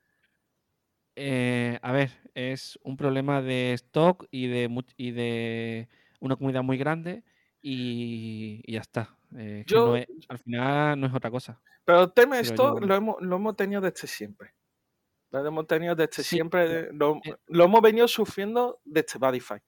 Eh, 1.15 1.77
a 1.81 1.91
ver, 1.91 2.11
es 2.33 2.79
un 2.83 2.97
problema 2.97 3.41
de 3.41 3.73
stock 3.73 4.27
y 4.31 4.47
de, 4.47 4.69
y 4.97 5.11
de 5.11 5.89
una 6.19 6.35
comunidad 6.35 6.63
muy 6.63 6.77
grande 6.77 7.23
y, 7.61 8.71
ya 8.71 8.81
está. 8.81 9.17
Eh, 9.37 9.65
al 10.29 10.39
final 10.39 10.99
no 10.99 11.07
es 11.07 11.13
otra 11.13 11.31
cosa. 11.31 11.59
Pero 11.85 12.03
el 12.03 12.13
tema 12.13 12.39
esto 12.39 12.79
lo, 12.79 12.95
hemos, 12.95 13.15
lo 13.21 13.35
hemos 13.35 13.55
tenido 13.55 13.81
desde 13.81 14.07
siempre. 14.07 14.53
Lo 15.31 15.45
hemos 15.45 15.67
tenido 15.67 15.95
desde 15.95 16.23
siempre. 16.23 16.93
Lo, 16.93 17.17
eh 17.23 17.35
lo, 17.47 17.65
hemos 17.65 17.81
venido 17.81 18.07
sufriendo 18.07 18.79
desde 18.83 19.19
Badify. 19.19 19.59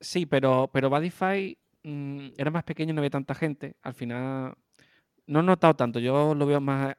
Sí, 0.00 0.26
pero, 0.26 0.70
pero 0.72 0.90
Badify 0.90 1.58
Mm, 1.82 2.32
era 2.36 2.50
más 2.50 2.64
pequeño 2.64 2.90
y 2.92 2.94
no 2.94 3.00
había 3.00 3.10
tanta 3.10 3.34
gente. 3.34 3.76
Al 3.82 3.94
final, 3.94 4.54
no 5.26 5.40
he 5.40 5.42
notado 5.42 5.74
tanto. 5.74 5.98
Yo 6.00 6.34
lo 6.34 6.46
veo 6.46 6.60
más. 6.60 6.96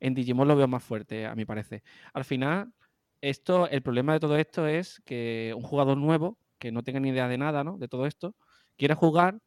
En 0.00 0.14
Digimon 0.14 0.48
lo 0.48 0.56
veo 0.56 0.68
más 0.68 0.84
fuerte, 0.84 1.26
a 1.26 1.34
mi 1.34 1.44
parecer. 1.44 1.82
Al 2.12 2.24
final, 2.24 2.72
esto, 3.20 3.68
el 3.68 3.82
problema 3.82 4.14
de 4.14 4.20
todo 4.20 4.36
esto 4.36 4.66
es 4.66 5.00
que 5.04 5.54
un 5.56 5.62
jugador 5.62 5.96
nuevo, 5.98 6.38
que 6.58 6.72
no 6.72 6.82
tenga 6.82 7.00
ni 7.00 7.10
idea 7.10 7.28
de 7.28 7.38
nada, 7.38 7.64
¿no? 7.64 7.78
De 7.78 7.88
todo 7.88 8.06
esto, 8.06 8.36
quiera 8.76 8.94
jugar 8.96 9.38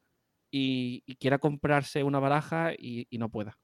y, 0.51 1.01
quiera 1.15 1.39
comprarse 1.39 2.03
una 2.03 2.19
baraja 2.19 2.73
y, 2.77 3.07
no 3.11 3.29
pueda. 3.29 3.57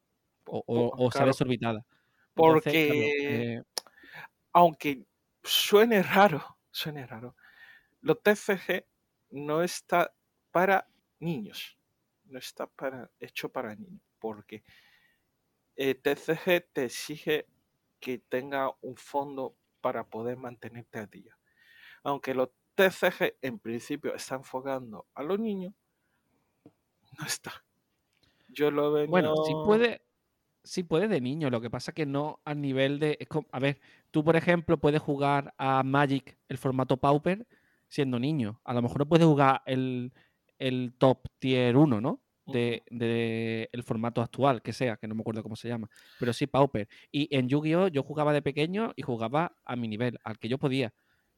O, 0.45 0.63
o, 0.67 1.11
sea 1.11 1.25
desorbitada. 1.25 1.85
Porque, 2.33 3.55
eh 3.55 3.63
aunque 4.53 5.05
suene 5.43 6.03
raro, 6.03 6.57
suene 6.71 7.05
raro, 7.05 7.35
los 8.01 8.21
TCG 8.21 8.85
no 9.31 9.63
está 9.63 10.13
para 10.51 10.87
niños. 11.19 11.77
No 12.25 12.37
está 12.39 12.67
para, 12.67 13.11
hecho 13.19 13.51
para 13.51 13.75
niños. 13.75 14.01
Porque 14.19 14.63
el 15.75 15.99
TCG 15.99 16.71
te 16.71 16.85
exige 16.85 17.47
que 17.99 18.19
tenga 18.19 18.71
un 18.81 18.95
fondo 18.95 19.57
para 19.81 20.07
poder 20.07 20.37
mantenerte 20.37 20.99
a 20.99 21.07
día. 21.07 21.37
Aunque 22.03 22.33
los 22.33 22.49
TCG 22.75 23.37
en 23.41 23.59
principio 23.59 24.13
están 24.13 24.39
enfocando 24.39 25.07
a 25.13 25.23
los 25.23 25.39
niños, 25.39 25.73
no 27.19 27.25
está. 27.25 27.63
Yo 28.49 28.71
lo 28.71 28.91
veo. 28.91 29.07
Bueno, 29.07 29.33
sí 29.45 29.53
puede, 29.65 30.01
sí 30.63 30.83
puede 30.83 31.07
de 31.07 31.21
niño. 31.21 31.49
Lo 31.49 31.61
que 31.61 31.69
pasa 31.69 31.91
que 31.91 32.05
no 32.05 32.39
al 32.45 32.61
nivel 32.61 32.99
de. 32.99 33.17
a 33.51 33.59
ver, 33.59 33.79
tú 34.11 34.23
por 34.23 34.35
ejemplo 34.35 34.77
puedes 34.77 35.01
jugar 35.01 35.53
a 35.57 35.83
Magic 35.83 36.37
el 36.49 36.57
formato 36.57 36.97
Pauper 36.97 37.47
siendo 37.87 38.19
niño. 38.19 38.59
A 38.63 38.73
lo 38.73 38.81
mejor 38.81 38.99
no 38.99 39.07
puedes 39.07 39.25
jugar 39.25 39.61
el, 39.65 40.11
el 40.57 40.93
top 40.97 41.27
tier 41.39 41.77
1, 41.77 42.01
¿no? 42.01 42.19
De, 42.45 43.69
el 43.71 43.83
formato 43.83 44.21
actual, 44.21 44.61
que 44.61 44.73
sea, 44.73 44.97
que 44.97 45.07
no 45.07 45.15
me 45.15 45.21
acuerdo 45.21 45.43
cómo 45.43 45.55
se 45.55 45.69
llama, 45.69 45.89
pero 46.19 46.33
sí 46.33 46.45
Pauper. 46.45 46.89
Y 47.09 47.33
en 47.35 47.47
Yu-Gi-Oh! 47.47 47.87
yo 47.87 48.03
jugaba 48.03 48.33
de 48.33 48.41
pequeño 48.41 48.91
y 48.97 49.01
jugaba 49.01 49.55
a 49.63 49.75
mi 49.77 49.87
nivel, 49.87 50.19
al 50.25 50.39
que 50.39 50.49
yo 50.49 50.57
podía. 50.57 50.93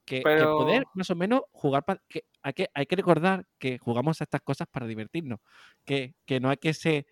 Que, 0.05 0.21
poder 0.21 0.85
más 0.93 1.09
o 1.09 1.15
menos 1.15 1.41
jugar 1.51 1.83
para. 1.83 2.01
Que 2.07 2.25
hay, 2.41 2.53
que 2.53 2.69
hay 2.73 2.85
que 2.85 2.95
recordar 2.95 3.47
que 3.57 3.77
jugamos 3.79 4.21
a 4.21 4.25
estas 4.25 4.41
cosas 4.41 4.67
para 4.71 4.85
divertirnos. 4.85 5.39
Que, 5.83 6.13
no 6.39 6.49
hay 6.49 6.57
que 6.57 6.73
ser 6.73 7.05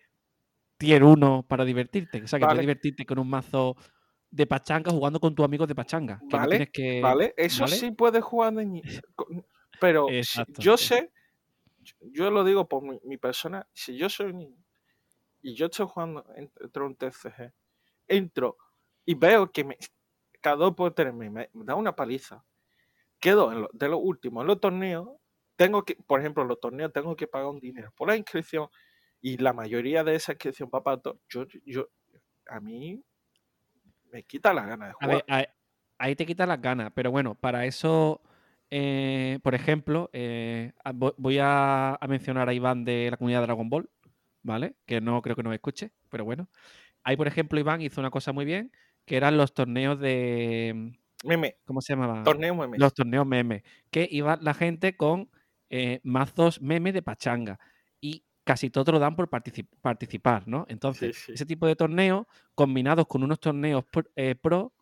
tier 0.76 1.02
1 1.02 1.46
para 1.48 1.64
divertirte. 1.64 2.22
O 2.22 2.28
sea, 2.28 2.38
que 2.38 2.46
puedes 2.46 2.60
divertirte 2.60 3.04
con 3.04 3.18
un 3.18 3.28
mazo 3.28 3.76
de 4.30 4.46
pachanga 4.46 4.90
jugando 4.90 5.20
con 5.20 5.34
tus 5.34 5.44
amigos 5.44 5.68
de 5.68 5.74
pachanga. 5.74 6.20
vale, 6.30 6.70
vale, 7.02 7.34
eso 7.36 7.66
sí 7.66 7.90
puedes 7.92 8.22
jugar 8.22 8.54
Pero 9.80 10.08
yo 10.58 10.76
sé 10.76 11.10
yo 12.00 12.30
lo 12.30 12.44
digo 12.44 12.68
por 12.68 12.82
mi, 12.82 13.16
persona, 13.16 13.68
si 13.72 13.96
yo 13.96 14.08
soy 14.08 14.30
un 14.30 14.38
niño 14.38 14.64
y 15.42 15.54
yo 15.54 15.66
estoy 15.66 15.86
jugando 15.86 16.24
entre 16.36 16.82
un 16.82 16.96
TCG, 16.96 17.52
entro 18.08 18.56
y 19.04 19.14
veo 19.14 19.50
que 19.50 19.64
me, 19.64 19.76
cada 20.40 20.56
dos 20.56 20.74
por 20.74 20.94
tres 20.94 21.12
me, 21.12 21.50
da 21.52 21.74
una 21.74 21.94
paliza, 21.94 22.44
quedo 23.24 23.70
de 23.72 23.88
lo 23.88 23.96
último 23.96 24.42
en 24.42 24.48
los 24.48 24.60
torneos, 24.60 25.08
tengo 25.56 25.82
que, 25.82 25.96
por 26.06 26.20
ejemplo, 26.20 26.42
en 26.42 26.50
los 26.50 26.60
torneos 26.60 26.92
tengo 26.92 27.16
que 27.16 27.26
pagar 27.26 27.48
un 27.48 27.58
dinero 27.58 27.90
por 27.96 28.08
la 28.08 28.16
inscripción 28.16 28.68
y 29.22 29.38
la 29.38 29.54
mayoría 29.54 30.04
de 30.04 30.14
esa 30.14 30.32
inscripción, 30.32 30.68
papá, 30.68 31.00
yo, 31.30 31.46
yo, 31.64 31.88
a 32.48 32.60
mí 32.60 33.02
me 34.12 34.22
quita 34.24 34.52
la 34.52 34.66
gana 34.66 34.88
de 34.88 34.92
jugar. 34.92 35.24
ahí, 35.28 35.44
ahí 35.96 36.14
te 36.14 36.26
quita 36.26 36.44
las 36.44 36.60
ganas, 36.60 36.92
pero 36.94 37.10
bueno, 37.10 37.34
para 37.34 37.64
eso 37.64 38.20
eh, 38.76 39.38
por 39.42 39.54
ejemplo, 39.54 40.10
eh, 40.12 40.72
voy 41.16 41.38
a, 41.40 41.98
mencionar 42.08 42.48
a 42.48 42.54
Iván 42.54 42.84
de 42.84 43.08
la 43.10 43.16
comunidad 43.16 43.40
de 43.40 43.46
Dragon 43.46 43.70
Ball, 43.70 43.88
¿vale? 44.42 44.74
Que 44.84 45.00
no 45.00 45.22
creo 45.22 45.36
que 45.36 45.44
nos 45.44 45.54
escuche, 45.54 45.92
pero 46.10 46.24
bueno. 46.24 46.48
Ahí, 47.04 47.16
por 47.16 47.28
ejemplo, 47.28 47.60
Iván 47.60 47.82
hizo 47.82 48.00
una 48.00 48.10
cosa 48.10 48.32
muy 48.32 48.44
bien, 48.44 48.72
que 49.06 49.16
eran 49.16 49.36
los 49.36 49.54
torneos 49.54 50.00
de... 50.00 50.98
Meme. 51.24 51.56
¿Cómo 51.64 51.80
se 51.80 51.92
llamaba? 51.92 52.22
Torneos 52.22 52.56
meme. 52.56 52.78
Los 52.78 52.94
torneos 52.94 53.26
meme. 53.26 53.64
Que 53.90 54.06
iba 54.10 54.38
la 54.40 54.54
gente 54.54 54.96
con 54.96 55.30
eh, 55.70 56.00
mazos 56.04 56.60
meme 56.60 56.92
de 56.92 57.02
pachanga. 57.02 57.58
Y 58.00 58.24
casi 58.44 58.70
todo 58.70 58.92
lo 58.92 58.98
dan 58.98 59.16
por 59.16 59.28
participar, 59.30 60.46
¿no? 60.46 60.66
Entonces, 60.68 61.28
ese 61.28 61.46
tipo 61.46 61.66
de 61.66 61.76
torneos, 61.76 62.26
combinados 62.54 63.06
con 63.06 63.22
unos 63.22 63.40
torneos 63.40 63.84
pro 64.40 64.72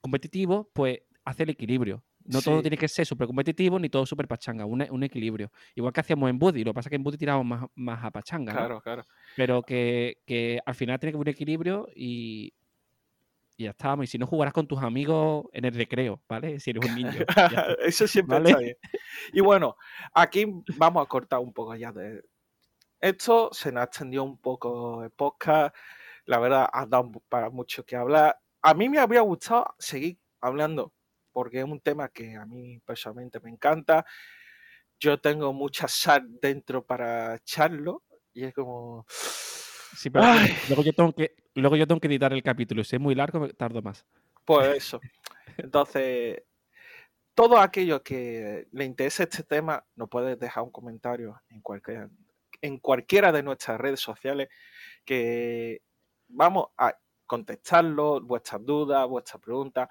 competitivos, 0.00 0.66
pues 0.72 1.00
hace 1.24 1.44
el 1.44 1.50
equilibrio. 1.50 2.02
No 2.24 2.40
todo 2.40 2.60
tiene 2.60 2.76
que 2.76 2.88
ser 2.88 3.04
súper 3.04 3.26
competitivo 3.26 3.78
ni 3.78 3.88
todo 3.88 4.06
súper 4.06 4.28
pachanga, 4.28 4.64
un, 4.64 5.02
equilibrio. 5.02 5.50
Igual 5.74 5.92
que 5.92 6.00
hacíamos 6.00 6.30
en 6.30 6.38
Buddy, 6.38 6.64
lo 6.64 6.70
que 6.70 6.74
pasa 6.74 6.88
es 6.88 6.90
que 6.90 6.96
en 6.96 7.02
Buddy 7.02 7.18
tiramos 7.18 7.68
más, 7.74 8.04
a 8.04 8.10
pachanga. 8.10 8.52
Claro, 8.52 8.80
claro. 8.80 9.04
Pero 9.36 9.62
que, 9.62 10.60
al 10.64 10.74
final 10.74 10.98
tiene 11.00 11.12
que 11.12 11.16
haber 11.16 11.28
un 11.28 11.32
equilibrio 11.32 11.88
y, 11.94 12.52
y 13.56 13.64
ya 13.64 13.70
estamos. 13.70 14.04
Y 14.04 14.06
si 14.06 14.18
no 14.18 14.26
jugarás 14.26 14.54
con 14.54 14.66
tus 14.66 14.82
amigos 14.82 15.46
en 15.52 15.64
el 15.64 15.74
recreo, 15.74 16.22
¿vale? 16.28 16.60
Si 16.60 16.70
eres 16.70 16.88
un 16.88 16.94
niño. 16.94 17.10
Eso 17.80 18.06
siempre 18.06 18.38
está 18.38 18.58
bien. 18.58 18.76
Y 19.32 19.40
bueno, 19.40 19.76
aquí 20.14 20.46
vamos 20.76 21.04
a 21.04 21.08
cortar 21.08 21.40
un 21.40 21.52
poco 21.52 21.74
ya 21.74 21.92
de. 21.92 22.22
Esto 23.00 23.50
se 23.52 23.72
nos 23.72 23.84
extendió 23.84 24.22
un 24.22 24.38
poco 24.38 25.02
el 25.02 25.10
podcast. 25.10 25.74
La 26.24 26.38
verdad, 26.38 26.68
ha 26.72 26.86
dado 26.86 27.10
para 27.28 27.50
mucho 27.50 27.84
que 27.84 27.96
hablar. 27.96 28.38
A 28.62 28.74
mí 28.74 28.88
me 28.88 28.98
habría 28.98 29.22
gustado 29.22 29.74
seguir 29.78 30.18
hablando 30.40 30.92
porque 31.32 31.58
es 31.58 31.64
un 31.64 31.80
tema 31.80 32.08
que 32.08 32.36
a 32.36 32.46
mí 32.46 32.78
personalmente 32.80 33.40
me 33.40 33.50
encanta. 33.50 34.04
Yo 35.00 35.20
tengo 35.20 35.52
mucha 35.52 35.88
sal 35.88 36.38
dentro 36.40 36.84
para 36.84 37.36
echarlo 37.36 38.04
y 38.32 38.44
es 38.44 38.54
como... 38.54 39.04
Sí, 39.96 40.10
pero 40.10 40.24
luego 40.68 40.82
yo, 40.82 40.92
tengo 40.92 41.12
que, 41.12 41.34
luego 41.54 41.76
yo 41.76 41.86
tengo 41.86 42.00
que 42.00 42.08
editar 42.08 42.32
el 42.32 42.42
capítulo. 42.42 42.84
Si 42.84 42.96
es 42.96 43.02
muy 43.02 43.14
largo, 43.14 43.48
tardo 43.50 43.82
más. 43.82 44.06
Pues 44.44 44.76
eso. 44.76 45.00
Entonces, 45.56 46.42
todo 47.34 47.58
aquello 47.58 48.02
que 48.02 48.68
le 48.72 48.84
interese 48.84 49.24
este 49.24 49.42
tema, 49.42 49.84
nos 49.96 50.08
puedes 50.08 50.38
dejar 50.38 50.64
un 50.64 50.70
comentario 50.70 51.40
en, 51.48 51.60
cualquier, 51.60 52.08
en 52.60 52.78
cualquiera 52.78 53.32
de 53.32 53.42
nuestras 53.42 53.80
redes 53.80 54.00
sociales 54.00 54.48
que 55.04 55.82
vamos 56.28 56.68
a 56.76 56.96
contestarlo, 57.26 58.20
vuestras 58.20 58.64
dudas, 58.64 59.06
vuestras 59.08 59.40
preguntas. 59.40 59.88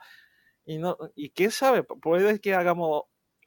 Y, 0.66 0.78
no, 0.78 0.98
y 1.16 1.32
quién 1.32 1.52
sabe, 1.52 1.84
puede 1.84 2.40
que 2.40 2.54
hagamos 2.54 3.04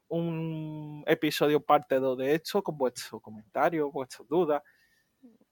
un 0.08 1.04
episodio 1.06 1.60
parte 1.60 1.96
2 1.96 2.18
de 2.18 2.34
esto 2.34 2.62
con 2.62 2.76
vuestros 2.76 3.20
comentarios, 3.22 3.92
vuestras 3.92 4.28
dudas. 4.28 4.62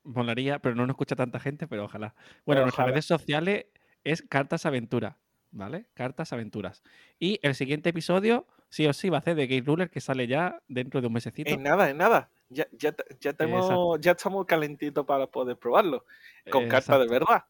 Molaría, 0.05 0.59
pero 0.59 0.74
no 0.74 0.86
nos 0.86 0.94
escucha 0.94 1.16
tanta 1.16 1.40
gente, 1.40 1.66
pero 1.66 1.84
ojalá. 1.84 2.14
Bueno, 2.44 2.62
nuestras 2.62 2.88
redes 2.88 3.07
sociales 3.07 3.66
es 4.05 4.22
Cartas 4.22 4.66
Aventura, 4.66 5.18
¿vale? 5.50 5.86
Cartas 5.94 6.32
Aventuras. 6.32 6.82
Y 7.18 7.38
el 7.42 7.55
siguiente 7.55 7.90
episodio, 7.90 8.46
sí 8.68 8.86
o 8.86 8.92
sí, 8.92 9.11
va 9.11 9.18
a 9.18 9.22
ser 9.22 9.36
de 9.36 9.46
Game 9.46 9.62
Ruler, 9.62 9.90
que 9.90 10.00
sale 10.00 10.26
ya 10.26 10.61
dentro 10.68 11.00
de 11.00 11.07
un 11.07 11.12
mesecito. 11.12 11.50
En 11.50 11.62
nada, 11.62 11.90
en 11.90 11.98
nada. 11.98 12.30
Ya, 12.48 12.66
ya, 12.72 12.94
ya, 13.20 13.32
tenemos, 13.32 13.98
ya 14.00 14.12
estamos 14.12 14.44
calentitos 14.44 15.07
para 15.07 15.26
poder 15.26 15.57
probarlo. 15.57 16.05
Con 16.50 16.68
cartas 16.68 16.98
de 17.00 17.09
verdad. 17.09 17.44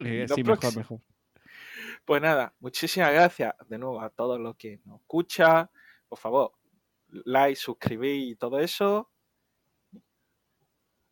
Eh, 0.00 0.26
sí, 0.32 0.44
mejor, 0.44 0.76
mejor. 0.76 1.00
Pues 2.04 2.22
nada, 2.22 2.54
muchísimas 2.60 3.12
gracias 3.12 3.54
de 3.68 3.78
nuevo 3.78 4.00
a 4.00 4.10
todos 4.10 4.40
los 4.40 4.56
que 4.56 4.80
nos 4.84 5.00
escuchan. 5.00 5.68
Por 6.08 6.18
favor, 6.18 6.52
like, 7.10 7.56
suscribir 7.56 8.30
y 8.30 8.34
todo 8.34 8.58
eso. 8.58 9.10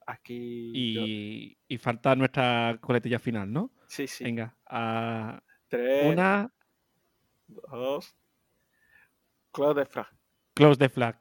Aquí. 0.06 1.56
Y, 1.68 1.78
falta 1.78 2.14
nuestra 2.14 2.78
coletilla 2.80 3.18
final, 3.18 3.52
¿no? 3.52 3.72
Sí, 3.88 4.06
sí. 4.06 4.24
Venga, 4.24 4.56
a. 4.66 5.42
Tres. 5.68 6.06
Una. 6.06 6.52
Dos. 7.48 8.14
Close 9.52 9.80
the 9.80 9.86
flag. 9.86 10.06
Close 10.54 10.78
the 10.78 10.88
flag. 10.88 11.16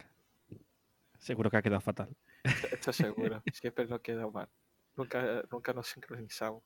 Seguro 1.18 1.50
que 1.50 1.58
ha 1.58 1.62
quedado 1.62 1.82
fatal. 1.82 2.16
Esto 2.44 2.94
seguro. 2.94 3.42
Siempre 3.54 3.88
nos 3.88 4.02
queda 4.02 4.30
mal. 4.30 4.48
Nunca, 4.96 5.44
nunca 5.52 5.74
nos 5.74 5.88
sincronizamos. 5.88 6.64